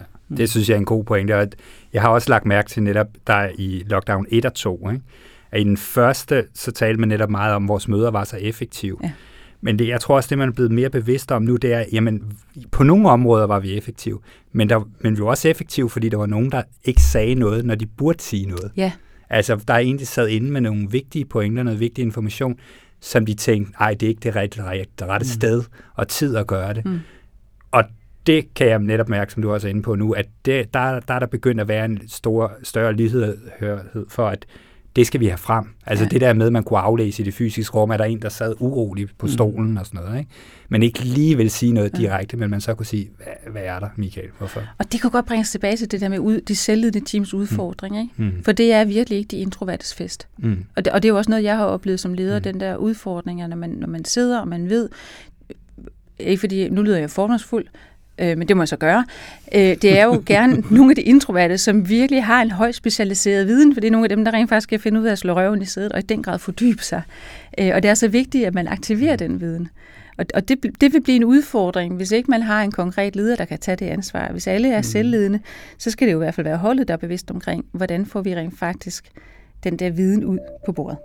[0.00, 1.48] Ja, det synes jeg er en god pointe.
[1.92, 5.02] Jeg har også lagt mærke til netop, der i lockdown 1 og 2, ikke?
[5.52, 8.36] At i den første, så talte man netop meget om, at vores møder var så
[8.36, 8.98] effektive.
[9.02, 9.12] Ja.
[9.60, 11.84] Men det, jeg tror også, det man er blevet mere bevidst om nu, det er,
[11.92, 12.32] jamen,
[12.70, 14.18] på nogle områder var vi effektive,
[14.52, 17.64] men, der, men vi var også effektive, fordi der var nogen, der ikke sagde noget,
[17.64, 18.72] når de burde sige noget.
[18.76, 18.92] Ja.
[19.30, 22.58] Altså, der er en, der sad inde med nogle vigtige pointer, noget vigtig information,
[23.00, 24.58] som de tænkte, nej, det er ikke det rette,
[24.98, 25.28] det rette mm.
[25.28, 25.62] sted
[25.94, 26.84] og tid at gøre det.
[26.84, 26.98] Mm.
[27.70, 27.84] Og
[28.26, 31.00] det kan jeg netop mærke, som du også er inde på nu, at det, der,
[31.00, 34.46] der er der begyndt at være en stor, større lydhørhed for, at
[34.96, 35.64] det skal vi have frem.
[35.86, 36.08] Altså ja.
[36.08, 38.22] det der med, at man kunne aflæse i det fysiske rum, at der er en,
[38.22, 39.32] der sad urolig på mm.
[39.32, 39.76] stolen mm.
[39.76, 40.18] og sådan noget.
[40.18, 40.30] Ikke?
[40.68, 43.78] Men ikke lige vil sige noget direkte, men man så kunne sige, hvad, hvad er
[43.78, 44.28] der, Michael?
[44.38, 44.62] Hvorfor?
[44.78, 47.34] Og det kunne godt bringe os tilbage til det der med ud, de selvledende teams
[47.34, 47.94] udfordring.
[47.94, 48.00] Mm.
[48.00, 48.36] Ikke?
[48.36, 48.44] Mm.
[48.44, 50.28] For det er virkelig ikke de introvertes fest.
[50.38, 50.64] Mm.
[50.76, 52.42] Og, det, og det er jo også noget, jeg har oplevet som leder, mm.
[52.42, 54.88] den der udfordring, når man, når man sidder og man ved,
[56.18, 57.66] ikke fordi, nu lyder jeg fordomsfuld,
[58.22, 59.04] øh, men det må jeg så gøre.
[59.54, 63.46] Øh, det er jo gerne nogle af de introverte, som virkelig har en højt specialiseret
[63.46, 65.18] viden, for det er nogle af dem, der rent faktisk skal finde ud af at
[65.18, 67.02] slå røven i sædet og i den grad fordybe sig.
[67.58, 69.68] Øh, og det er så vigtigt, at man aktiverer den viden.
[70.18, 73.36] Og, og det, det vil blive en udfordring, hvis ikke man har en konkret leder,
[73.36, 74.32] der kan tage det ansvar.
[74.32, 74.82] Hvis alle er mm.
[74.82, 75.40] selvledende,
[75.78, 78.22] så skal det jo i hvert fald være holdet, der er bevidst omkring, hvordan får
[78.22, 79.04] vi rent faktisk
[79.64, 80.96] den der viden ud på bordet.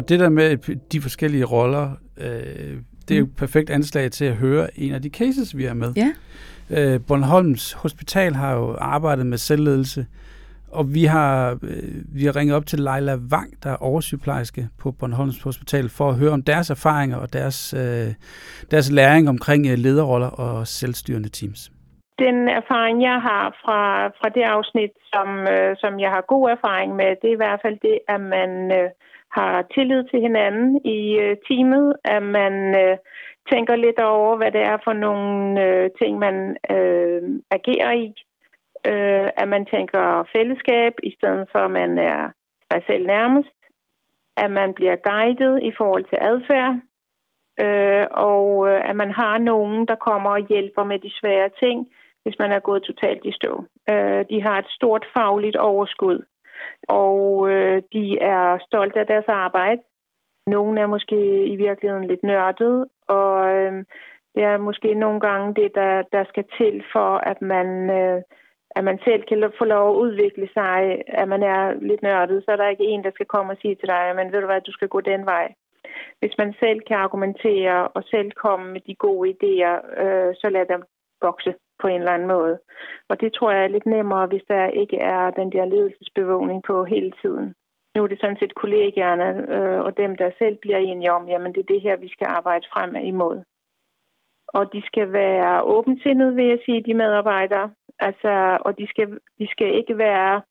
[0.00, 0.56] Og det der med
[0.92, 2.76] de forskellige roller, øh,
[3.08, 3.34] det er jo et mm.
[3.34, 5.92] perfekt anslag til at høre en af de cases, vi er med.
[5.96, 6.10] Ja.
[6.76, 10.06] Øh, Bornholms Hospital har jo arbejdet med selvledelse,
[10.72, 14.90] og vi har, øh, vi har ringet op til Leila Wang, der er oversygeplejerske på
[14.90, 18.08] Bornholms Hospital, for at høre om deres erfaringer og deres, øh,
[18.70, 21.70] deres læring omkring øh, lederroller og selvstyrende teams.
[22.18, 26.96] Den erfaring, jeg har fra, fra det afsnit, som, øh, som jeg har god erfaring
[26.96, 28.90] med, det er i hvert fald det, at man øh,
[29.32, 32.96] har tillid til hinanden i øh, teamet, at man øh,
[33.52, 38.06] tænker lidt over, hvad det er for nogle øh, ting, man øh, agerer i,
[38.90, 42.30] øh, at man tænker fællesskab, i stedet for at man er
[42.72, 43.56] sig selv nærmest,
[44.36, 46.74] at man bliver guidet i forhold til adfærd,
[47.64, 51.88] øh, og øh, at man har nogen, der kommer og hjælper med de svære ting,
[52.22, 53.64] hvis man er gået totalt i stå.
[53.90, 56.24] Øh, de har et stort fagligt overskud
[56.88, 59.82] og øh, de er stolte af deres arbejde.
[60.46, 63.84] Nogle er måske i virkeligheden lidt nørdet, og øh,
[64.34, 68.22] det er måske nogle gange det, der, der skal til for, at man, øh,
[68.76, 72.50] at man selv kan få lov at udvikle sig, at man er lidt nørdet, så
[72.52, 74.60] er der ikke en, der skal komme og sige til dig, men ved du hvad,
[74.60, 75.54] du skal gå den vej.
[76.18, 80.66] Hvis man selv kan argumentere og selv komme med de gode idéer, øh, så lad
[80.66, 80.82] dem
[81.22, 82.58] vokse på en eller anden måde.
[83.08, 86.84] Og det tror jeg er lidt nemmere, hvis der ikke er den der ledelsesbevågning på
[86.84, 87.54] hele tiden.
[87.94, 91.52] Nu er det sådan set kollegaerne øh, og dem, der selv bliver enige om, jamen
[91.52, 93.42] det er det her, vi skal arbejde frem imod.
[94.48, 97.70] Og de skal være åbensindede, vil jeg sige, de medarbejdere.
[97.98, 100.42] Altså, og de skal, de skal ikke være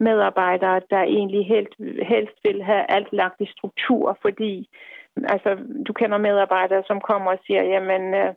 [0.00, 4.68] medarbejdere, der egentlig helst, helst vil have alt lagt i struktur, fordi
[5.16, 5.50] altså,
[5.86, 8.34] du kender medarbejdere, som kommer og siger, jamen, øh,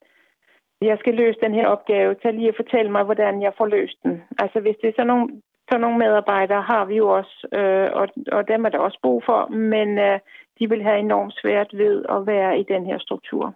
[0.81, 3.97] jeg skal løse den her opgave, tag lige og fortæl mig, hvordan jeg får løst
[4.03, 4.23] den.
[4.39, 8.07] Altså hvis det er sådan nogle, sådan nogle medarbejdere, har vi jo også, øh, og,
[8.31, 10.19] og dem er der også brug for, men øh,
[10.59, 13.53] de vil have enormt svært ved at være i den her struktur.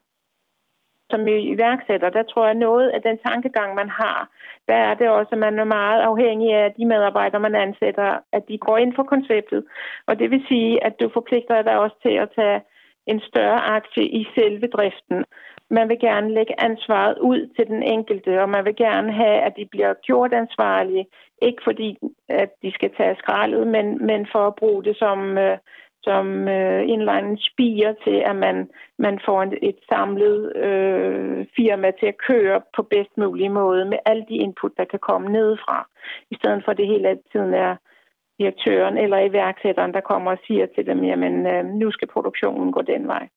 [1.12, 4.30] Som iværksætter, der tror jeg noget af den tankegang, man har,
[4.68, 8.44] der er det også, at man er meget afhængig af de medarbejdere, man ansætter, at
[8.48, 9.64] de går ind for konceptet.
[10.08, 12.62] Og det vil sige, at du forpligter dig også til at tage
[13.08, 15.26] en større aktie i selve driften
[15.72, 19.54] man vil gerne lægge ansvaret ud til den enkelte, og man vil gerne have, at
[19.58, 21.06] de bliver gjort ansvarlige.
[21.42, 21.98] Ikke fordi,
[22.30, 25.58] at de skal tage skraldet, men, men for at bruge det som, øh,
[26.04, 27.38] som øh, en eller anden
[28.04, 33.18] til, at man, man får et, et samlet øh, firma til at køre på bedst
[33.18, 35.88] mulig måde med alle de input, der kan komme nedefra,
[36.32, 37.76] i stedet for at det hele tiden er
[38.42, 42.82] direktøren eller iværksætteren, der kommer og siger til dem, jamen øh, nu skal produktionen gå
[42.82, 43.28] den vej.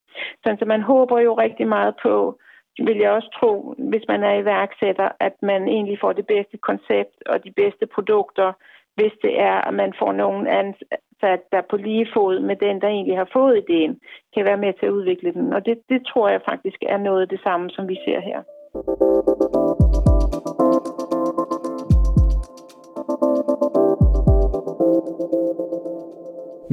[0.43, 2.38] Så, så man håber jo rigtig meget på,
[2.87, 7.17] vil jeg også tro, hvis man er iværksætter, at man egentlig får det bedste koncept
[7.27, 8.53] og de bedste produkter,
[8.97, 12.88] hvis det er, at man får nogen ansat, der på lige fod med den, der
[12.88, 14.01] egentlig har fået ideen,
[14.35, 15.53] kan være med til at udvikle den.
[15.53, 18.40] Og det, det tror jeg faktisk er noget af det samme, som vi ser her.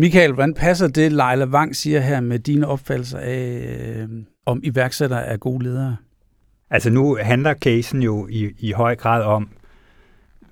[0.01, 3.65] Michael, hvordan passer det, Leila Wang siger her med dine opfattelser af,
[3.97, 4.09] øh,
[4.45, 5.95] om iværksættere er gode ledere?
[6.69, 9.49] Altså nu handler casen jo i, i høj grad om,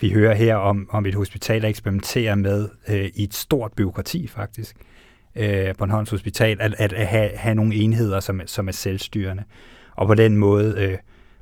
[0.01, 4.27] vi hører her om, om et hospital, der eksperimenterer med øh, i et stort byråkrati
[4.27, 4.75] faktisk,
[5.35, 9.43] øh, Bornholms Hospital, at, at, at have, have nogle enheder, som, som er selvstyrende,
[9.95, 10.97] og på den måde øh,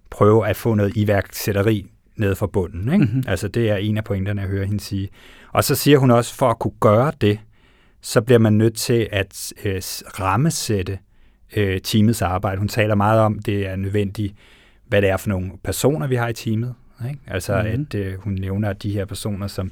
[0.10, 2.94] prøve at få noget iværksætteri ned fra bunden.
[2.94, 3.06] Ikke?
[3.06, 3.24] Mm-hmm.
[3.28, 5.10] Altså det er en af pointerne, jeg hører hende sige.
[5.52, 7.40] Og så siger hun også, for at kunne gøre det,
[8.02, 9.82] så bliver man nødt til at øh,
[10.20, 11.00] rammesætte
[11.56, 12.58] øh, teamets arbejde.
[12.58, 14.34] Hun taler meget om, det er nødvendigt,
[14.88, 16.76] hvad det er for nogle personer, vi har i teamet.
[17.10, 17.20] Ikke?
[17.28, 17.88] Altså mm-hmm.
[17.90, 19.72] at øh, hun nævner de her personer, som,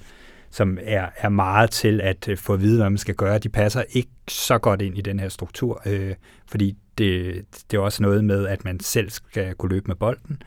[0.49, 3.37] som er, er meget til at øh, få at vide, hvad man skal gøre.
[3.37, 6.15] De passer ikke så godt ind i den her struktur, øh,
[6.47, 10.41] fordi det, det er også noget med, at man selv skal kunne løbe med bolden.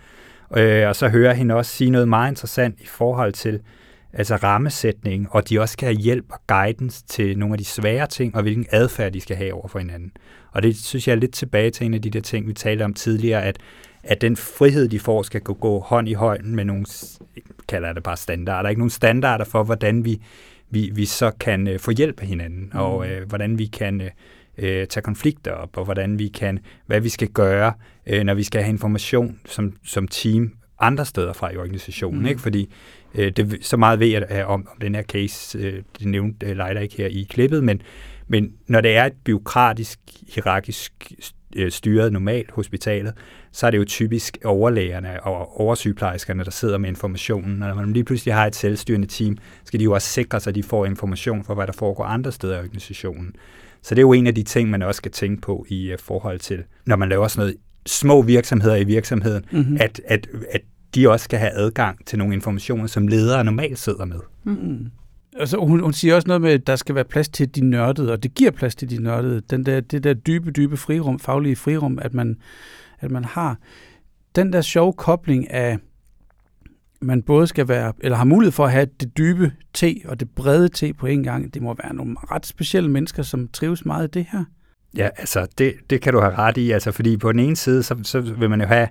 [0.57, 3.61] Øh, og så hører hende også sige noget meget interessant i forhold til
[4.13, 8.07] altså rammesætning, og de også skal have hjælp og guidance til nogle af de svære
[8.07, 10.13] ting, og hvilken adfærd de skal have over for hinanden.
[10.53, 12.83] Og det synes jeg er lidt tilbage til en af de der ting, vi talte
[12.83, 13.59] om tidligere, at,
[14.03, 16.87] at den frihed, de får, skal gå hånd i hånd med nogle,
[17.69, 20.21] kalder jeg det bare standarder, ikke nogle standarder for, hvordan vi,
[20.71, 22.79] vi, vi så kan øh, få hjælp af hinanden, mm.
[22.79, 24.11] og øh, hvordan vi kan øh,
[24.59, 27.73] øh, tage konflikter op, og hvordan vi kan, hvad vi skal gøre,
[28.07, 32.27] øh, når vi skal have information som, som team andre steder fra i organisationen, mm.
[32.27, 32.41] ikke?
[32.41, 32.75] Fordi
[33.15, 36.57] øh, det, så meget ved jeg om, om den her case, øh, det nævnte øh,
[36.57, 37.83] Leila ikke her i klippet, men,
[38.29, 39.99] men når det er et byråkratisk,
[40.35, 41.13] hierarkisk
[41.57, 43.15] øh, styret normalt hospitalet,
[43.53, 47.63] så er det jo typisk overlægerne og oversygeplejerskerne, der sidder med informationen.
[47.63, 50.51] Og når man lige pludselig har et selvstyrende team, skal de jo også sikre sig,
[50.51, 53.35] at de får information for, hvad der foregår andre steder i organisationen.
[53.83, 55.99] Så det er jo en af de ting, man også skal tænke på i uh,
[55.99, 57.57] forhold til, når man laver sådan noget
[57.89, 59.77] små virksomheder i virksomheden, mm-hmm.
[59.81, 60.61] at, at, at
[60.95, 64.21] de også skal have adgang til nogle informationer, som ledere normalt sidder med.
[64.45, 64.91] Mm-hmm.
[65.39, 68.13] Altså, hun, hun siger også noget med, at der skal være plads til de nørdede,
[68.13, 69.41] og det giver plads til de nørdede.
[69.51, 72.37] Den der, det der dybe, dybe frirum, faglige frirum, at man,
[73.01, 73.59] at man har.
[74.37, 75.79] Den der sjove kobling af,
[77.01, 80.31] man både skal være, eller har mulighed for at have det dybe te og det
[80.31, 81.55] brede te på en gang.
[81.55, 84.45] Det må være nogle ret specielle mennesker, som trives meget i det her.
[84.97, 87.83] Ja, altså det, det kan du have ret i, altså fordi på den ene side,
[87.83, 88.89] så, så vil man jo have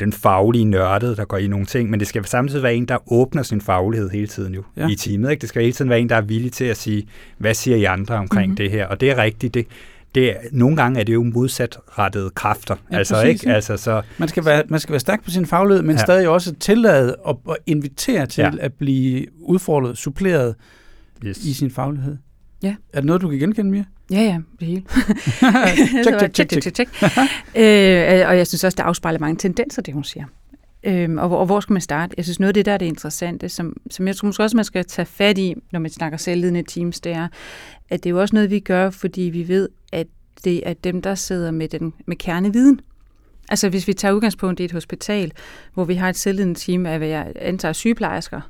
[0.00, 3.12] den faglige nørdede, der går i nogle ting, men det skal samtidig være en, der
[3.12, 4.88] åbner sin faglighed hele tiden jo ja.
[4.88, 5.30] i teamet.
[5.30, 5.40] Ikke?
[5.40, 7.84] Det skal hele tiden være en, der er villig til at sige, hvad siger I
[7.84, 8.56] andre omkring mm-hmm.
[8.56, 8.86] det her?
[8.86, 9.66] Og det er rigtigt, det,
[10.14, 12.76] det er, nogle gange er det jo modsatrettede kræfter.
[12.92, 13.54] Ja, altså, præcis, ikke?
[13.54, 16.02] Altså, så, man, skal være, man skal være stærk på sin faglighed, men ja.
[16.02, 18.50] stadig også tillade og, og invitere til ja.
[18.60, 20.54] at blive udfordret, suppleret
[21.24, 21.38] yes.
[21.38, 22.16] i sin faglighed.
[22.62, 22.74] Ja.
[22.92, 23.84] Er det noget, du kan genkende, Mia?
[24.10, 24.82] Ja, ja, det hele.
[26.04, 26.90] check, check, check, check, check.
[27.56, 30.24] øh, og jeg synes også, det afspejler mange tendenser, det hun siger.
[30.84, 32.14] Øhm, og, hvor, og hvor skal man starte?
[32.16, 34.56] Jeg synes, noget af det, der er det interessante, som, som jeg tror måske også,
[34.56, 37.28] man skal tage fat i, når man snakker selvledende teams, det er,
[37.88, 40.06] at det er jo også noget, vi gør, fordi vi ved, at
[40.44, 42.80] det er dem, der sidder med, den, med kerneviden.
[43.48, 45.32] Altså hvis vi tager udgangspunkt i et hospital,
[45.74, 48.40] hvor vi har et selvledende team af, hvad jeg antager sygeplejersker,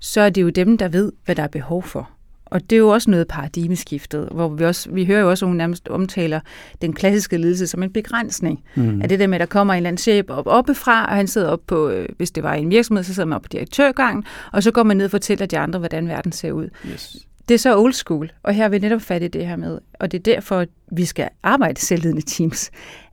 [0.00, 2.10] så er det jo dem, der ved, hvad der er behov for.
[2.46, 5.48] Og det er jo også noget paradigmeskiftet, hvor vi også, vi hører jo også, at
[5.48, 6.40] hun nærmest omtaler
[6.82, 8.64] den klassiske ledelse som en begrænsning.
[8.74, 9.02] Mm.
[9.02, 11.26] At det der med, at der kommer en eller anden chef op oppefra, og han
[11.26, 14.24] sidder op på, øh, hvis det var en virksomhed, så sidder man op på direktørgangen,
[14.52, 16.68] og så går man ned og fortæller de andre, hvordan verden ser ud.
[16.92, 17.16] Yes.
[17.48, 19.78] Det er så old school, og her har vi netop fat i det her med,
[20.00, 22.70] og det er derfor, at vi skal arbejde selvledende teams,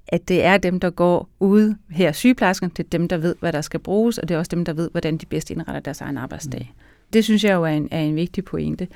[0.07, 3.53] at det er dem, der går ude her sygeplejerskerne, det er dem, der ved, hvad
[3.53, 6.01] der skal bruges, og det er også dem, der ved, hvordan de bedst indretter deres
[6.01, 6.73] egen arbejdsdag.
[6.75, 8.87] Mm det synes jeg jo er en, er en vigtig pointe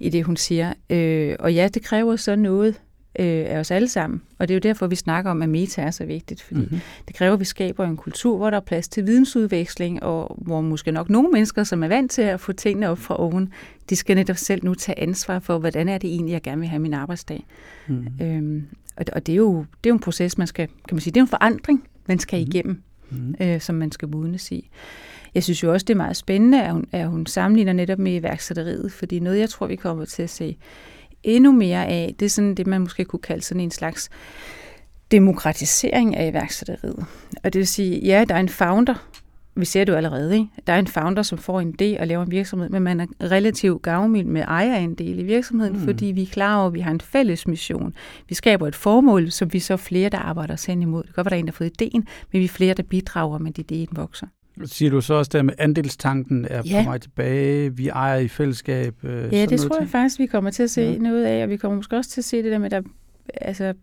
[0.00, 0.72] i det, hun siger.
[0.90, 2.80] Øh, og ja, det kræver så noget
[3.18, 4.22] øh, af os alle sammen.
[4.38, 6.80] Og det er jo derfor, vi snakker om, at meta er så vigtigt, fordi mm-hmm.
[7.08, 10.60] det kræver, at vi skaber en kultur, hvor der er plads til vidensudveksling, og hvor
[10.60, 13.52] måske nok nogle mennesker, som er vant til at få tingene op fra oven,
[13.90, 16.68] de skal netop selv nu tage ansvar for, hvordan er det egentlig, jeg gerne vil
[16.68, 17.46] have min arbejdsdag.
[17.86, 18.26] Mm-hmm.
[18.26, 21.00] Øhm, og og det, er jo, det er jo en proces, man skal, kan man
[21.00, 22.50] sige, det er en forandring, man skal mm-hmm.
[22.54, 23.34] igennem, mm-hmm.
[23.40, 24.70] øh, som man skal modnes i.
[25.34, 28.12] Jeg synes jo også, det er meget spændende, at hun, at hun sammenligner netop med
[28.12, 30.56] iværksætteriet, fordi noget, jeg tror, vi kommer til at se
[31.22, 34.10] endnu mere af, det er sådan det, man måske kunne kalde sådan en slags
[35.10, 37.04] demokratisering af iværksætteriet.
[37.44, 38.94] Og det vil sige, ja, der er en founder,
[39.56, 40.48] vi ser det jo allerede, ikke?
[40.66, 43.06] der er en founder, som får en idé og laver en virksomhed, men man er
[43.22, 45.84] relativt gavmild med ejerandel i virksomheden, mm.
[45.84, 47.94] fordi vi er klar over, at vi har en fælles mission.
[48.28, 51.02] Vi skaber et formål, som vi så flere, der arbejder os hen imod.
[51.02, 52.74] Det kan godt være, der er en, der har fået ideen, men vi er flere,
[52.74, 54.26] der bidrager med, at ideen vokser.
[54.64, 56.82] Siger du så også der med andelstanken er ja.
[56.82, 59.04] på vej tilbage, vi ejer i fællesskab?
[59.04, 60.98] Øh, ja, det tror jeg faktisk, vi kommer til at se ja.
[60.98, 62.82] noget af, og vi kommer måske også til at se det der med, der,
[63.34, 63.74] altså,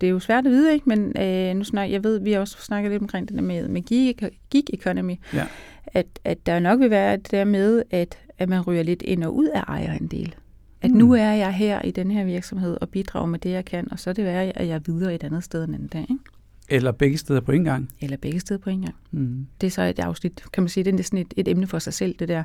[0.00, 0.88] det er jo svært at vide, ikke?
[0.88, 3.68] men øh, nu snakker, jeg ved, vi har også snakket lidt omkring det der med,
[3.68, 4.14] med gig,
[4.50, 5.46] gig economy, ja.
[5.86, 9.24] at, at der nok vil være det der med, at, at man ryger lidt ind
[9.24, 10.34] og ud af ejerandel.
[10.82, 10.96] At mm.
[10.96, 13.98] nu er jeg her i den her virksomhed og bidrager med det, jeg kan, og
[13.98, 16.06] så er det værd, at jeg er videre et andet sted en anden dag.
[16.10, 16.24] Ikke?
[16.68, 17.88] Eller begge steder på en gang.
[18.00, 18.94] Eller begge steder på en gang.
[19.10, 19.46] Mm.
[19.60, 21.78] Det er så et afsnit, kan man sige, det er sådan et, et emne for
[21.78, 22.42] sig selv, det der.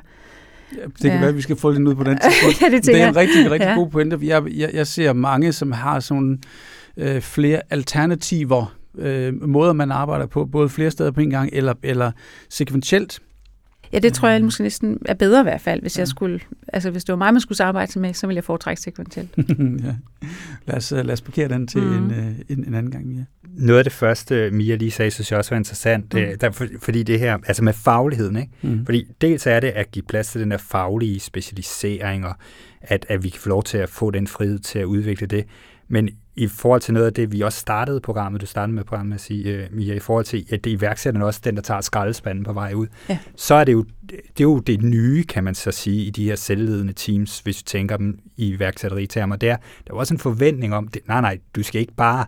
[0.76, 1.18] Ja, det kan ja.
[1.18, 2.60] være, at vi skal få det ud på den tidspunkt.
[2.62, 3.74] ja, det, det er en rigtig, rigtig ja.
[3.74, 4.18] god pointe.
[4.22, 6.42] Jeg, jeg, jeg ser mange, som har sådan
[6.96, 11.74] øh, flere alternativer, øh, måder man arbejder på, både flere steder på en gang, eller,
[11.82, 12.12] eller
[12.48, 13.20] sekventielt.
[13.94, 16.00] Ja, det tror jeg måske næsten er bedre i hvert fald, hvis ja.
[16.00, 16.40] jeg skulle,
[16.72, 19.30] altså hvis det var mig, man skulle arbejde med, så ville jeg foretrække sekventielt.
[19.84, 19.94] ja.
[20.66, 22.04] Lad os, lad os parkere den til mm.
[22.04, 23.24] en, øh, en, en anden gang, Mia.
[23.42, 26.38] Noget af det første, Mia lige sagde, synes jeg også var interessant, mm.
[26.40, 28.52] der, for, fordi det her, altså med fagligheden, ikke?
[28.62, 28.84] Mm.
[28.84, 32.34] Fordi dels er det at give plads til den der faglige specialisering, og
[32.80, 35.44] at, at vi kan få lov til at få den frihed til at udvikle det,
[35.88, 39.14] men i forhold til noget af det, vi også startede programmet, du startede med programmet
[39.14, 42.44] at sige, uh, Mia, i forhold til, at det iværksætterne også den, der tager skraldespanden
[42.44, 43.18] på vej ud, ja.
[43.36, 46.24] så er det, jo, det er jo det nye, kan man så sige, i de
[46.24, 49.36] her selvledende teams, hvis vi tænker dem i iværksætteritermer.
[49.36, 52.26] Der, der er også en forventning om, det, nej, nej, du skal ikke bare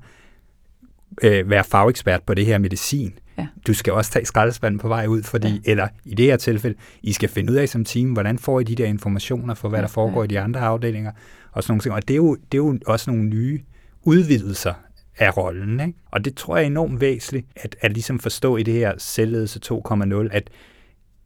[1.25, 3.19] uh, være fagekspert på det her medicin.
[3.39, 3.47] Ja.
[3.67, 5.71] Du skal også tage skraldespanden på vej ud, fordi, ja.
[5.71, 8.65] eller i det her tilfælde, I skal finde ud af som team, hvordan får I
[8.65, 10.25] de der informationer for, hvad ja, der foregår ja.
[10.25, 11.13] i de andre afdelinger,
[11.53, 11.95] og sådan nogle ting.
[11.95, 13.61] Og det er jo, det er jo også nogle nye
[14.07, 14.75] udvidelser
[15.19, 15.81] af rollen.
[15.81, 15.99] Ikke?
[16.11, 19.61] Og det tror jeg er enormt væsentligt, at, at ligesom forstå i det her selvledelse
[19.73, 20.51] 2.0, at,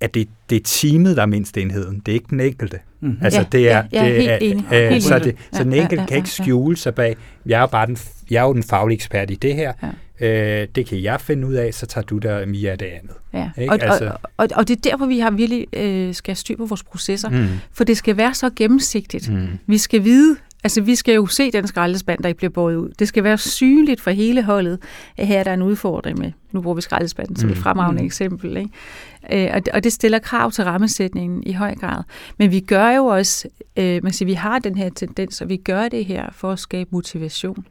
[0.00, 2.02] at det, det er teamet, der er mindst enheden.
[2.06, 2.78] Det er ikke den enkelte.
[3.00, 3.18] Mm-hmm.
[3.22, 4.38] Altså, ja, det er, ja, det er,
[4.72, 7.16] øh, helt så, det, så den enkelte ja, ja, kan ikke skjule sig bag,
[7.46, 7.98] jeg er, bare den,
[8.30, 9.72] jeg er jo den faglige ekspert i det her,
[10.20, 10.62] ja.
[10.62, 13.16] øh, det kan jeg finde ud af, så tager du der Mia det andet.
[13.32, 13.50] Ja.
[13.58, 13.72] Ikke?
[13.72, 16.66] Og, altså, og, og, og det er derfor, vi har virkelig øh, skal styr på
[16.66, 17.46] vores processer, mm.
[17.72, 19.32] for det skal være så gennemsigtigt.
[19.32, 19.48] Mm.
[19.66, 22.90] Vi skal vide, Altså, vi skal jo se den skraldespand, der ikke bliver båret ud.
[22.98, 24.78] Det skal være synligt for hele holdet,
[25.16, 26.32] at her er der en udfordring med.
[26.52, 27.62] Nu bruger vi skraldespanden som et mm.
[27.62, 28.06] fremragende mm.
[28.06, 28.56] eksempel.
[28.56, 28.70] Ikke?
[29.48, 32.02] Øh, og, det, og det stiller krav til rammesætningen i høj grad.
[32.38, 35.56] Men vi gør jo også, øh, man siger, vi har den her tendens, og vi
[35.56, 37.66] gør det her for at skabe motivation.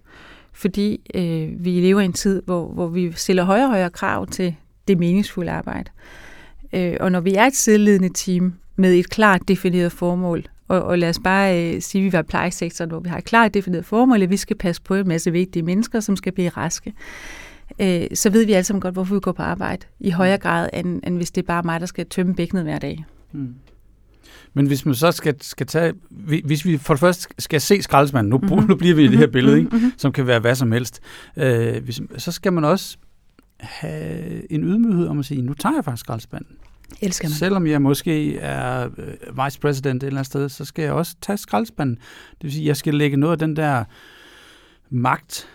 [0.53, 4.27] Fordi øh, vi lever i en tid, hvor, hvor vi stiller højere og højere krav
[4.27, 4.55] til
[4.87, 5.91] det meningsfulde arbejde.
[6.73, 10.99] Øh, og når vi er et sideledende team med et klart defineret formål, og, og
[10.99, 13.85] lad os bare øh, sige, at vi var plejesektoren, hvor vi har et klart defineret
[13.85, 16.93] formål, at vi skal passe på en masse vigtige mennesker, som skal blive raske.
[17.81, 20.41] Øh, så ved vi alle sammen godt, hvorfor vi går på arbejde i højere mm.
[20.41, 23.05] grad, end, end hvis det er bare mig, der skal tømme bækkenet hver dag.
[23.31, 23.55] Mm.
[24.53, 25.93] Men hvis man så skal, skal tage,
[26.43, 28.67] hvis vi for det første skal se skraldespanden, nu, mm-hmm.
[28.69, 29.33] nu bliver vi i det her mhm.
[29.33, 29.69] billede, ikke?
[29.75, 29.93] Mm-hmm.
[29.97, 30.99] som kan være hvad som helst,
[31.37, 32.97] øh, hvis, så skal man også
[33.59, 36.55] have en ydmyghed om at sige, nu tager jeg faktisk skraldespanden.
[37.01, 37.33] Elsker man.
[37.33, 41.15] Selvom jeg måske er øh, vice president et eller andet sted, så skal jeg også
[41.21, 41.95] tage skraldespanden.
[42.31, 43.83] Det vil sige, jeg skal lægge noget af den der
[44.89, 45.47] magt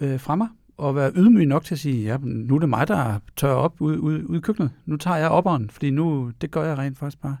[0.00, 2.88] øh, fra mig, og være ydmyg nok til at sige, ja, nu er det mig,
[2.88, 4.70] der tør op ud, ud, ud i køkkenet.
[4.86, 7.36] Nu tager jeg opperen, fordi nu, det gør jeg rent faktisk bare.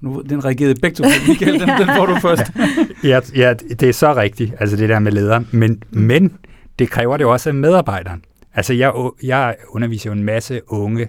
[0.00, 2.42] Nu, den reagerede begge to Michael, den, den får du først.
[3.04, 5.48] ja, ja, det er så rigtigt, altså det der med lederen.
[5.52, 6.32] Men, men
[6.78, 8.24] det kræver det også af medarbejderen.
[8.54, 8.92] Altså jeg,
[9.22, 11.08] jeg underviser jo en masse unge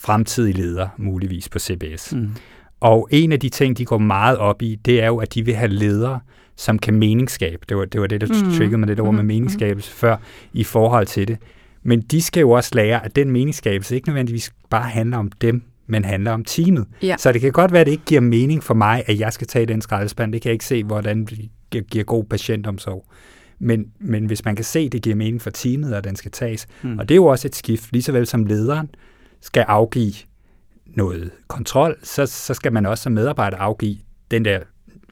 [0.00, 2.12] fremtidige leder, muligvis på CBS.
[2.12, 2.30] Mm.
[2.80, 5.44] Og en af de ting, de går meget op i, det er jo, at de
[5.44, 6.20] vil have ledere,
[6.56, 7.64] som kan meningsskabe.
[7.68, 8.52] Det var det, var det der mm.
[8.52, 9.26] triggede mig det ord med mm.
[9.26, 10.16] meningsskabelse før
[10.52, 11.38] i forhold til det.
[11.82, 15.62] Men de skal jo også lære, at den meningsskabelse ikke nødvendigvis bare handler om dem,
[15.86, 16.86] men handler om teamet.
[17.02, 17.16] Ja.
[17.18, 19.46] Så det kan godt være, at det ikke giver mening for mig, at jeg skal
[19.46, 20.32] tage den skraldespand.
[20.32, 21.28] Det kan jeg ikke se, hvordan
[21.72, 23.06] det giver god patientomsorg.
[23.58, 26.30] Men, men hvis man kan se, at det giver mening for teamet, at den skal
[26.30, 26.98] tages, mm.
[26.98, 28.90] og det er jo også et skift, lige så vel som lederen,
[29.40, 30.14] skal afgive
[30.86, 33.96] noget kontrol, så, så skal man også som medarbejder afgive
[34.30, 34.60] den der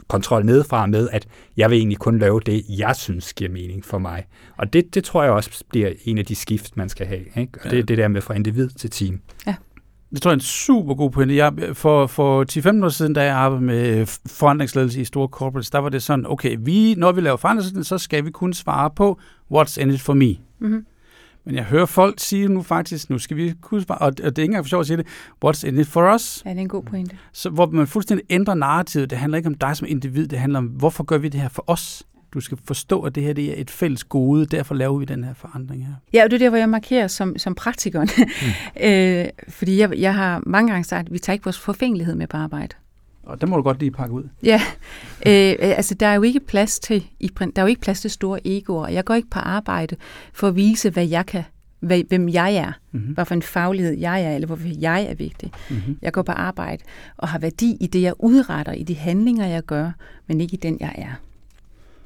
[0.09, 3.99] kontrol nedefra med, at jeg vil egentlig kun lave det, jeg synes giver mening for
[3.99, 4.25] mig.
[4.57, 7.25] Og det, det tror jeg også bliver en af de skift, man skal have.
[7.37, 7.53] Ikke?
[7.61, 7.71] Og ja.
[7.71, 9.21] det er det der med fra individ til team.
[9.47, 9.55] Ja.
[10.11, 11.37] Det tror jeg er en super god pointe.
[11.37, 12.45] Jeg, for, for
[12.81, 16.27] 10-15 år siden, da jeg arbejdede med forandringsledelse i store corporates, der var det sådan,
[16.27, 19.21] okay, vi, når vi laver forandringsledelse, så skal vi kun svare på,
[19.55, 20.37] what's in it for me.
[20.59, 20.87] Mm-hmm.
[21.49, 24.43] Men jeg hører folk sige nu faktisk, nu skal vi huske, og det er ikke
[24.43, 25.07] engang for sjovt at sige det,
[25.45, 26.43] what's in it for us?
[26.45, 27.17] Ja, det er en god pointe.
[27.33, 29.11] Så, hvor man fuldstændig ændrer narrativet.
[29.11, 31.49] Det handler ikke om dig som individ, det handler om, hvorfor gør vi det her
[31.49, 32.03] for os?
[32.35, 35.25] Du skal forstå, at det her det er et fælles gode, derfor laver vi den
[35.25, 35.95] her forandring her.
[36.13, 38.09] Ja, og det er der, hvor jeg markerer som, som praktikeren.
[38.19, 38.25] Mm.
[38.89, 42.27] øh, fordi jeg, jeg har mange gange sagt, at vi tager ikke vores forfængelighed med
[42.27, 42.75] på arbejde.
[43.29, 44.29] Og det må du godt lige pakke ud.
[44.43, 44.61] Ja,
[45.27, 48.47] øh, altså der er jo ikke plads til, der er jo ikke plads til store
[48.47, 48.89] egoer.
[48.89, 49.97] Jeg går ikke på arbejde
[50.33, 51.45] for at vise, hvad jeg kan,
[51.81, 53.13] hvad, hvem jeg er, mm-hmm.
[53.13, 55.53] hvad for en faglighed jeg er, eller hvorfor jeg er vigtig.
[55.71, 55.99] Mm-hmm.
[56.03, 56.83] Jeg går på arbejde
[57.17, 59.91] og har værdi i det, jeg udretter, i de handlinger, jeg gør,
[60.27, 61.15] men ikke i den, jeg er.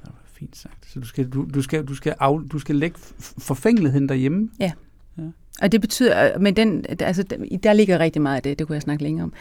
[0.03, 0.87] Det var fint sagt.
[0.87, 2.99] Så du skal, du, du skal, du skal, af, du skal lægge
[3.39, 4.51] forfængeligheden derhjemme?
[4.61, 4.73] Ja.
[5.19, 5.23] ja.
[5.63, 7.23] Og det betyder, men den, altså,
[7.63, 9.33] der ligger rigtig meget af det, det kunne jeg snakke længere om.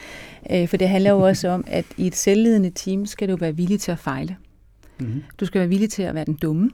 [0.52, 3.56] Øh, for det handler jo også om, at i et selvledende team skal du være
[3.56, 4.36] villig til at fejle.
[5.00, 5.24] Mm-hmm.
[5.40, 6.72] Du skal være villig til at være den dumme.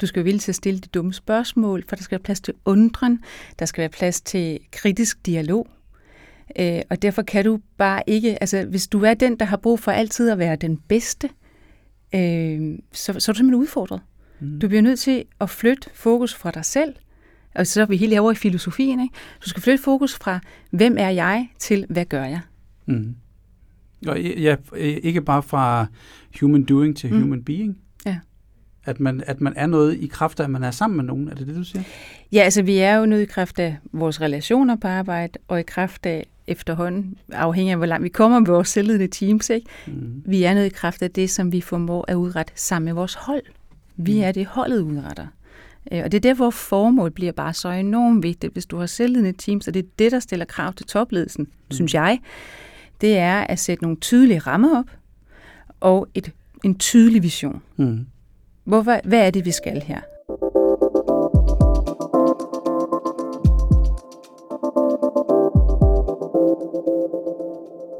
[0.00, 2.40] Du skal være villig til at stille de dumme spørgsmål, for der skal være plads
[2.40, 3.18] til undren,
[3.58, 5.68] der skal være plads til kritisk dialog.
[6.58, 9.80] Øh, og derfor kan du bare ikke, altså hvis du er den, der har brug
[9.80, 11.28] for altid at være den bedste,
[12.14, 14.00] øh, så, så er du simpelthen udfordret.
[14.40, 14.60] Mm.
[14.60, 16.94] Du bliver nødt til at flytte fokus fra dig selv,
[17.54, 19.00] og så er vi helt over i filosofien.
[19.00, 19.14] Ikke?
[19.44, 20.40] Du skal flytte fokus fra,
[20.70, 22.40] hvem er jeg, til hvad gør jeg?
[22.86, 23.14] Mm.
[24.06, 25.86] Og ja, ikke bare fra
[26.40, 27.22] human doing til mm.
[27.22, 27.78] human being.
[28.06, 28.18] Ja.
[28.84, 31.28] At man, at man er noget i kraft af, at man er sammen med nogen.
[31.28, 31.82] Er det det, du siger?
[32.32, 35.62] Ja, altså vi er jo noget i kraft af vores relationer på arbejde, og i
[35.62, 39.50] kraft af efterhånden, afhængig af hvor langt vi kommer med vores selvledende teams.
[39.50, 39.66] Ikke?
[39.86, 40.22] Mm.
[40.26, 43.14] Vi er noget i kraft af det, som vi formår at udrette sammen med vores
[43.14, 43.42] hold.
[43.96, 44.20] Vi mm.
[44.20, 45.26] er det, holdet udretter.
[45.92, 49.32] Øh, og det er derfor, formål bliver bare så enormt vigtigt, hvis du har selvledende
[49.32, 51.70] teams, og det er det, der stiller krav til topledelsen, mm.
[51.70, 52.20] synes jeg.
[53.00, 54.90] Det er at sætte nogle tydelige rammer op,
[55.80, 56.32] og et,
[56.64, 57.62] en tydelig vision.
[57.76, 58.06] Mm.
[58.64, 60.00] Hvorfor, hvad er det, vi skal her?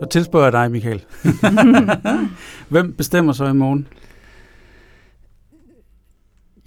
[0.01, 1.05] Så tilspørger jeg dig, Michael.
[2.68, 3.87] Hvem bestemmer så i morgen?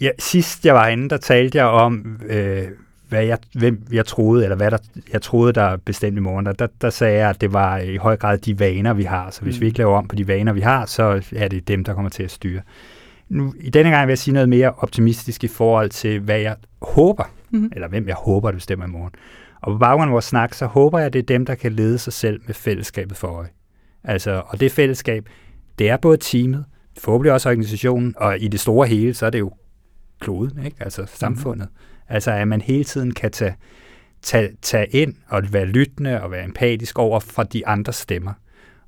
[0.02, 2.64] Ja, sidst jeg var inde, der talte jeg om, øh,
[3.10, 4.78] hvad jeg, hvem jeg troede, eller hvad der,
[5.14, 6.46] jeg troede, der bestemte i morgen.
[6.46, 9.30] Der, der sagde jeg, at det var i høj grad de vaner, vi har.
[9.32, 9.62] Så hvis mm.
[9.62, 12.10] vi ikke laver om på de vaner, vi har, så er det dem, der kommer
[12.10, 12.62] til at styre.
[13.30, 16.56] Nu, I denne gang vil jeg sige noget mere optimistisk i forhold til, hvad jeg
[16.82, 17.72] håber, mm.
[17.76, 19.12] eller hvem jeg håber, der bestemmer i morgen.
[19.62, 21.74] Og på baggrund af vores snak, så håber jeg, at det er dem, der kan
[21.74, 23.50] lede sig selv med fællesskabet for øje.
[24.04, 25.30] Altså, og det fællesskab,
[25.80, 26.66] det er både teamet,
[26.98, 29.52] forhåbentlig også organisationen, og i det store hele, så er det jo
[30.20, 30.78] kloden, ikke?
[30.80, 31.68] altså samfundet.
[31.72, 32.13] Mm.
[32.13, 33.55] Altså at man hele tiden kan tage,
[34.22, 38.34] tage, tage ind og være lyttende og være empatisk over for de andre stemmer,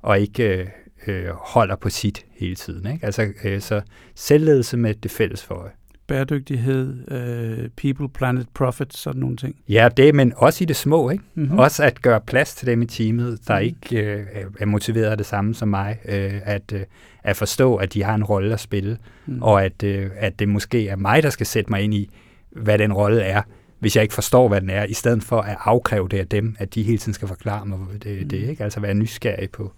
[0.02, 0.66] og ikke øh,
[1.06, 2.92] øh, holder på sit hele tiden.
[2.92, 3.06] Ikke?
[3.06, 3.80] Altså øh, så
[4.14, 5.72] selvledelse med det fælles for øje.
[6.08, 9.56] Bæredygtighed, øh, people, planet, profit, sådan nogle ting.
[9.68, 11.10] Ja, det, men også i det små.
[11.10, 11.24] Ikke?
[11.34, 11.58] Mm-hmm.
[11.58, 13.64] Også at gøre plads til dem i teamet, der mm.
[13.64, 14.26] ikke øh,
[14.60, 15.98] er motiveret af det samme som mig.
[16.08, 16.80] Øh, at, øh,
[17.22, 19.42] at forstå, at de har en rolle at spille, mm.
[19.42, 22.10] og at, øh, at det måske er mig, der skal sætte mig ind i,
[22.50, 23.42] hvad den rolle er,
[23.78, 26.56] hvis jeg ikke forstår, hvad den er, i stedet for at afkræve det af dem,
[26.58, 28.28] at de hele tiden skal forklare mig det, mm.
[28.28, 28.64] det ikke?
[28.64, 29.72] Altså være nysgerrig på,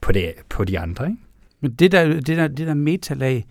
[0.00, 1.06] på, det, på de andre.
[1.06, 1.18] Ikke?
[1.60, 3.46] Men det der, det der, det der metalag,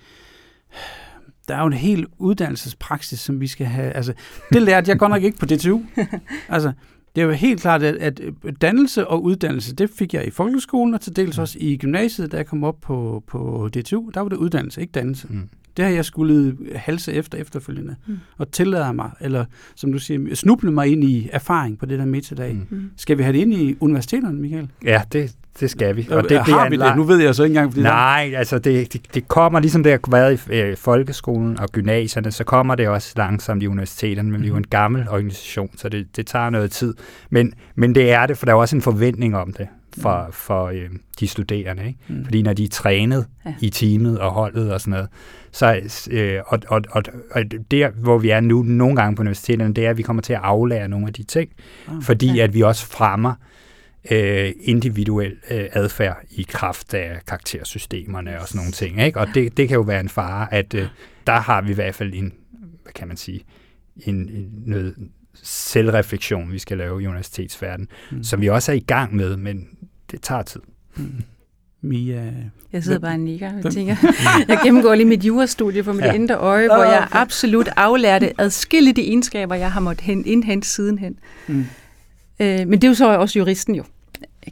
[1.50, 3.92] der er jo en hel uddannelsespraksis, som vi skal have.
[3.92, 4.14] Altså,
[4.54, 5.82] det lærte jeg godt nok ikke på DTU.
[6.50, 6.72] Altså,
[7.16, 8.22] det er jo helt klart, at, at
[8.62, 12.38] dannelse og uddannelse, det fik jeg i folkeskolen, og til dels også i gymnasiet, da
[12.38, 14.10] jeg kom op på, på DTU.
[14.14, 15.28] Der var det uddannelse, ikke dannelse.
[15.30, 15.50] Mm.
[15.78, 17.96] Det har jeg skulle halse efter efterfølgende.
[18.08, 18.18] Mm.
[18.38, 19.46] Og tillade mig, eller
[19.76, 22.56] som du siger, snuble mig ind i erfaring på det der metadag.
[22.70, 22.92] Mm.
[22.98, 24.68] Skal vi have det ind i universiteterne, Michael?
[24.84, 26.08] Ja, det, det skal vi.
[26.12, 26.96] Og det, har det vi det?
[26.96, 27.72] Nu ved jeg så ikke engang.
[27.72, 31.70] Fordi Nej, altså det, det, det kommer, ligesom det har været i øh, folkeskolen og
[31.70, 35.70] gymnasierne, så kommer det også langsomt i universiteterne, men vi er jo en gammel organisation,
[35.76, 36.94] så det, det tager noget tid.
[37.30, 40.34] Men, men det er det, for der er også en forventning om det for, mm.
[40.34, 40.90] for øh,
[41.20, 41.88] de studerende.
[41.88, 42.00] Ikke?
[42.08, 42.26] Mm.
[42.26, 43.54] Fordi når de er trænet ja.
[43.60, 45.08] i teamet og holdet og sådan noget,
[45.52, 45.80] så,
[46.12, 49.86] øh, og, og, og, og der, hvor vi er nu nogle gange på universiteterne, det
[49.86, 51.50] er, at vi kommer til at aflære nogle af de ting,
[51.88, 52.44] oh, fordi ja.
[52.44, 53.59] at vi også fremmer øh,
[54.62, 59.02] individuel øh, adfærd i kraft af karaktersystemerne og sådan nogle ting.
[59.02, 59.20] Ikke?
[59.20, 60.88] Og det, det kan jo være en fare, at øh,
[61.28, 62.34] der har vi i hvert fald en,
[62.84, 63.42] hvad kan man sige,
[63.98, 64.96] en, en noget
[65.44, 68.24] selvreflektion, vi skal lave i universitetsverdenen, mm.
[68.24, 69.68] som vi også er i gang med, men
[70.12, 70.62] det tager tid.
[70.96, 71.24] Mm.
[71.82, 72.34] Mia...
[72.74, 73.96] Jeg sidder bare og nikker og tænker,
[74.48, 76.14] jeg gennemgår lige mit jurastudie for mit ja.
[76.14, 81.20] indre øje, hvor jeg absolut aflærte adskillige de egenskaber, jeg har måttet indhente sidenhen.
[81.48, 81.66] Mm.
[82.40, 83.84] Øh, men det er jo så også juristen jo,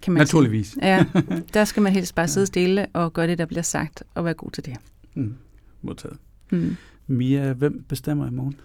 [0.02, 0.68] kan man Naturligvis.
[0.68, 0.86] Sige.
[0.88, 1.06] Ja,
[1.54, 4.34] der skal man helst bare sidde stille og gøre det, der bliver sagt, og være
[4.34, 4.78] god til det.
[5.16, 5.36] Mm.
[5.82, 6.18] Modtaget.
[6.52, 6.76] Mm.
[7.08, 8.56] Mia, hvem bestemmer i morgen?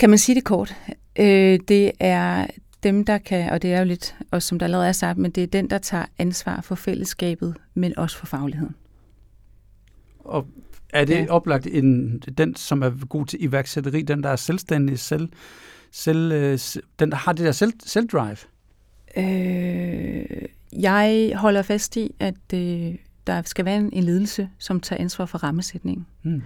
[0.00, 0.76] Kan man sige det kort?
[1.18, 2.46] Øh, det er
[2.82, 5.30] dem, der kan, og det er jo lidt, og som der allerede er sagt, men
[5.30, 8.74] det er den, der tager ansvar for fællesskabet, men også for fagligheden.
[10.18, 10.46] Og
[10.92, 11.26] er det ja.
[11.28, 15.28] oplagt en, den, som er god til iværksætteri, den, der er selvstændig, selv,
[15.92, 16.58] selv, øh,
[16.98, 18.36] den, der har det der selv, selvdrive?
[19.16, 22.94] Øh, jeg holder fast i, at øh,
[23.26, 26.06] der skal være en, en ledelse, som tager ansvar for rammesætningen.
[26.22, 26.42] Hmm.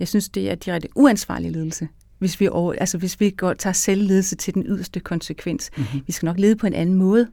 [0.00, 3.74] Jeg synes, det er direkte uansvarlig ledelse, hvis vi, over, altså hvis vi går, tager
[3.74, 5.70] selvledelse til den yderste konsekvens.
[5.76, 6.00] Mm-hmm.
[6.06, 7.28] Vi skal nok lede på en anden måde.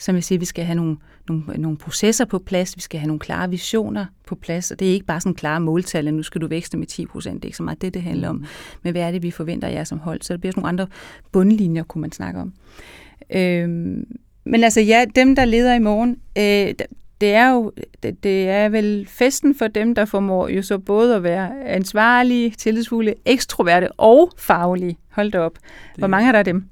[0.00, 0.96] Som jeg siger, vi skal have nogle,
[1.28, 4.88] nogle, nogle processer på plads, vi skal have nogle klare visioner på plads, og det
[4.88, 7.44] er ikke bare sådan klare måltal, at nu skal du vækste med 10 procent, det
[7.44, 8.36] er ikke så meget det, det handler om.
[8.36, 8.46] Mhm.
[8.82, 10.22] Men hvad er det, vi forventer jer som hold?
[10.22, 10.86] Så der bliver sådan nogle andre
[11.32, 12.52] bundlinjer, kunne man snakke om.
[13.30, 14.04] Øhm,
[14.44, 16.74] men altså ja, dem, der leder i morgen, øh,
[17.20, 17.72] det er jo
[18.02, 22.50] det, det er vel festen for dem, der formår jo så både at være ansvarlige,
[22.50, 24.96] tillidsfulde, ekstroverte og faglige.
[25.10, 25.58] Hold da op.
[25.98, 26.64] Hvor mange er der af dem?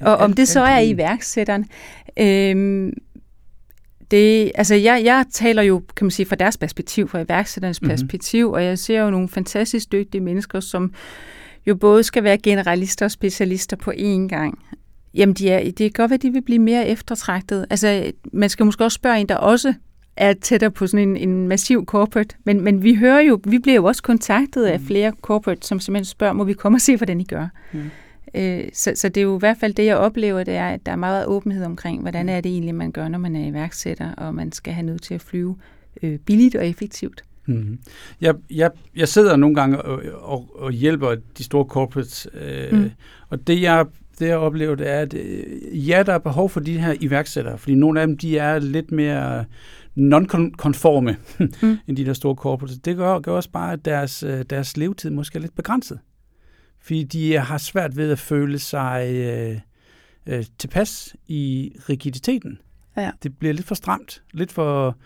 [0.00, 1.66] Og om det så er iværksætteren,
[2.16, 2.92] øhm,
[4.10, 7.90] det, altså jeg, jeg taler jo, kan man sige, fra deres perspektiv, fra iværksætternes mm-hmm.
[7.90, 10.92] perspektiv, og jeg ser jo nogle fantastisk dygtige mennesker, som
[11.66, 14.58] jo både skal være generalister og specialister på én gang.
[15.14, 17.66] Jamen, de er, det kan godt være, at de vil blive mere eftertragtet.
[17.70, 19.74] Altså, man skal måske også spørge en, der også
[20.16, 22.36] er tættere på sådan en, en massiv corporate.
[22.44, 24.86] Men, men vi hører jo, vi bliver jo også kontaktet af mm.
[24.86, 27.48] flere corporate, som simpelthen spørger, må vi komme og se, hvordan I gør?
[27.72, 27.90] Mm.
[28.34, 30.86] Øh, så, så det er jo i hvert fald det, jeg oplever, det er, at
[30.86, 34.14] der er meget åbenhed omkring, hvordan er det egentlig, man gør, når man er iværksætter,
[34.14, 35.56] og man skal have nødt til at flyve
[36.02, 37.24] øh, billigt og effektivt.
[37.46, 37.78] Mm.
[38.20, 42.90] Jeg, jeg, jeg sidder nogle gange og, og, og hjælper de store corporates, øh, mm.
[43.28, 43.86] og det jeg
[44.18, 47.58] det jeg oplever, det er, at øh, ja, der er behov for de her iværksættere,
[47.58, 49.44] fordi nogle af dem, de er lidt mere
[49.94, 51.78] non-konforme mm.
[51.86, 52.78] end de der store corporates.
[52.78, 55.98] Det gør, gør også bare, at deres, øh, deres levetid måske er lidt begrænset.
[56.82, 59.60] Fordi de har svært ved at føle sig øh,
[60.26, 62.58] øh, tilpas i rigiditeten.
[62.96, 63.10] Ja.
[63.22, 64.96] Det bliver lidt for stramt, lidt for,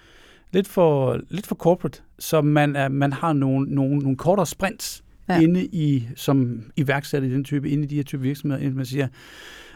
[0.53, 5.05] lidt for, lidt for corporate, så man, er, man har nogle, nogle, nogle kortere sprints,
[5.29, 5.41] ja.
[5.41, 8.87] inde i, som iværksætter i den type, inde i de her type virksomheder, inden man
[8.87, 9.09] siger,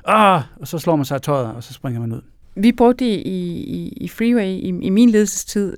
[0.05, 2.20] ah, og så slår man sig i tøjet, og så springer man ud.
[2.55, 3.14] Vi brugte i,
[3.62, 5.76] i, i Freeway, i, i min ledelsestid,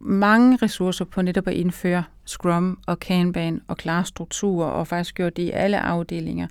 [0.00, 5.36] mange ressourcer på netop at indføre Scrum og Kanban og klare strukturer, og faktisk gjort
[5.36, 6.46] det i alle afdelinger.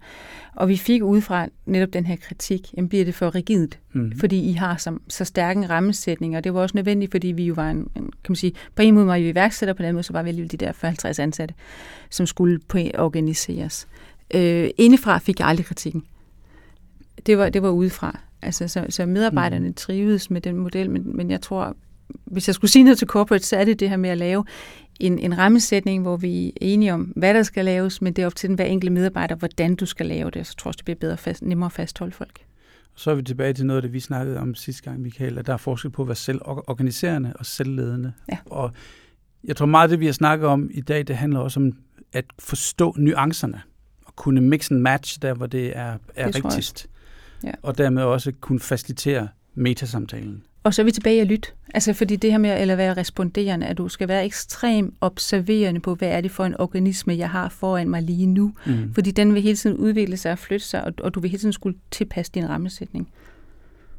[0.56, 4.12] Og vi fik udefra netop den her kritik, jamen bliver det for rigidt, mm.
[4.20, 7.46] fordi I har så, så stærke en rammesætning, og det var også nødvendigt, fordi vi
[7.46, 9.94] jo var en, en kan man sige, på en måde var vi iværksætter, på den
[9.94, 11.56] måde så var vi alligevel de der 50 ansatte,
[12.10, 13.88] som skulle på organiseres.
[14.34, 16.04] Øh, indefra fik jeg aldrig kritikken.
[17.26, 18.20] Det var, det var udefra.
[18.42, 19.74] Altså, så, så medarbejderne mm.
[19.74, 21.76] trivedes med den model, men, men jeg tror,
[22.26, 24.46] hvis jeg skulle sige noget til corporate, så er det det her med at lave
[25.00, 28.26] en, en rammesætning, hvor vi er enige om, hvad der skal laves, men det er
[28.26, 30.48] op til den hver enkelt medarbejder, hvordan du skal lave det.
[30.48, 32.40] Så tror jeg, det bliver bedre fast, nemmere at fastholde folk.
[32.96, 35.48] Så er vi tilbage til noget af det, vi snakkede om sidste gang, Michael, at
[35.48, 38.14] der er forskel på at være selvorganiserende og selvledende.
[38.32, 38.38] Ja.
[38.46, 38.72] Og
[39.44, 41.74] jeg tror meget af det, vi har snakket om i dag, det handler også om
[42.14, 43.62] at forstå nuancerne
[44.06, 46.88] og kunne mix and match der, hvor det er, er det rigtigst.
[47.44, 47.52] Ja.
[47.62, 50.44] Og dermed også kunne facilitere metasamtalen.
[50.64, 51.50] Og så er vi tilbage at lytte.
[51.74, 55.96] Altså fordi det her med at være responderende, at du skal være ekstrem observerende på,
[55.96, 58.54] hvad er det for en organisme, jeg har foran mig lige nu.
[58.66, 58.94] Mm.
[58.94, 61.42] Fordi den vil hele tiden udvikle sig og flytte sig, og, og du vil hele
[61.42, 63.10] tiden skulle tilpasse din rammesætning.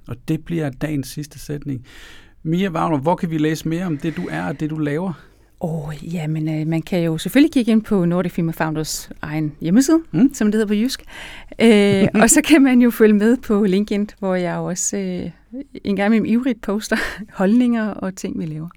[0.08, 1.84] Og det bliver dagens sidste sætning.
[2.42, 5.12] Mia Wagner, hvor kan vi læse mere om det, du er og det, du laver?
[5.60, 9.52] Åh, oh, jamen, øh, man kan jo selvfølgelig kigge ind på Nordic Female Founders egen
[9.60, 10.34] hjemmeside, mm.
[10.34, 11.02] som det hedder på jysk.
[11.58, 15.30] Øh, og så kan man jo følge med på LinkedIn, hvor jeg også øh,
[15.84, 16.96] en gang med ivrigt poster
[17.38, 18.68] holdninger og ting, vi laver.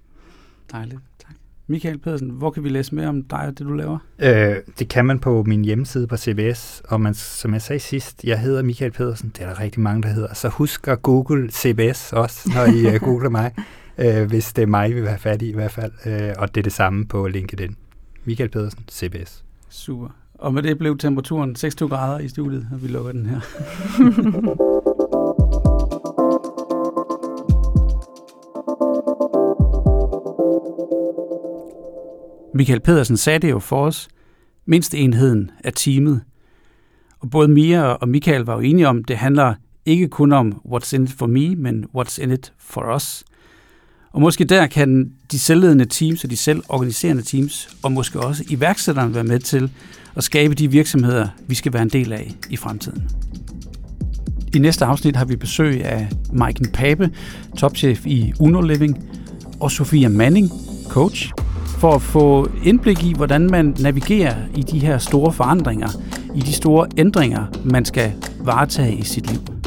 [0.72, 1.00] Dejligt.
[1.18, 1.34] Tak.
[1.66, 3.98] Michael Pedersen, hvor kan vi læse mere om dig og det, du laver?
[4.18, 8.24] Øh, det kan man på min hjemmeside på CBS, og man, som jeg sagde sidst,
[8.24, 11.50] jeg hedder Michael Pedersen, det er der rigtig mange, der hedder, så husk at google
[11.50, 13.52] CBS også, når I uh, googler mig
[13.98, 15.92] øh, hvis det er mig, vi vil have fat i i hvert fald.
[16.06, 17.76] Øh, og det er det samme på LinkedIn.
[18.24, 19.44] Michael Pedersen, CBS.
[19.68, 20.08] Super.
[20.34, 23.40] Og med det blev temperaturen 26 grader i studiet, og vi lukker den her.
[32.54, 34.08] Michael Pedersen sagde det jo for os.
[34.66, 36.20] Mindst enheden er teamet.
[37.20, 39.54] Og både Mia og Michael var jo enige om, at det handler
[39.86, 43.24] ikke kun om what's in it for me, men what's in it for us.
[44.12, 49.14] Og måske der kan de selvledende teams og de selvorganiserende teams, og måske også iværksætterne
[49.14, 49.70] være med til
[50.16, 53.08] at skabe de virksomheder, vi skal være en del af i fremtiden.
[54.54, 57.10] I næste afsnit har vi besøg af Maiken Pape,
[57.56, 59.04] topchef i Uno Living,
[59.60, 60.50] og Sofia Manning,
[60.88, 61.32] coach,
[61.78, 65.88] for at få indblik i, hvordan man navigerer i de her store forandringer
[66.34, 69.61] i de store ændringer, man skal varetage i sit liv.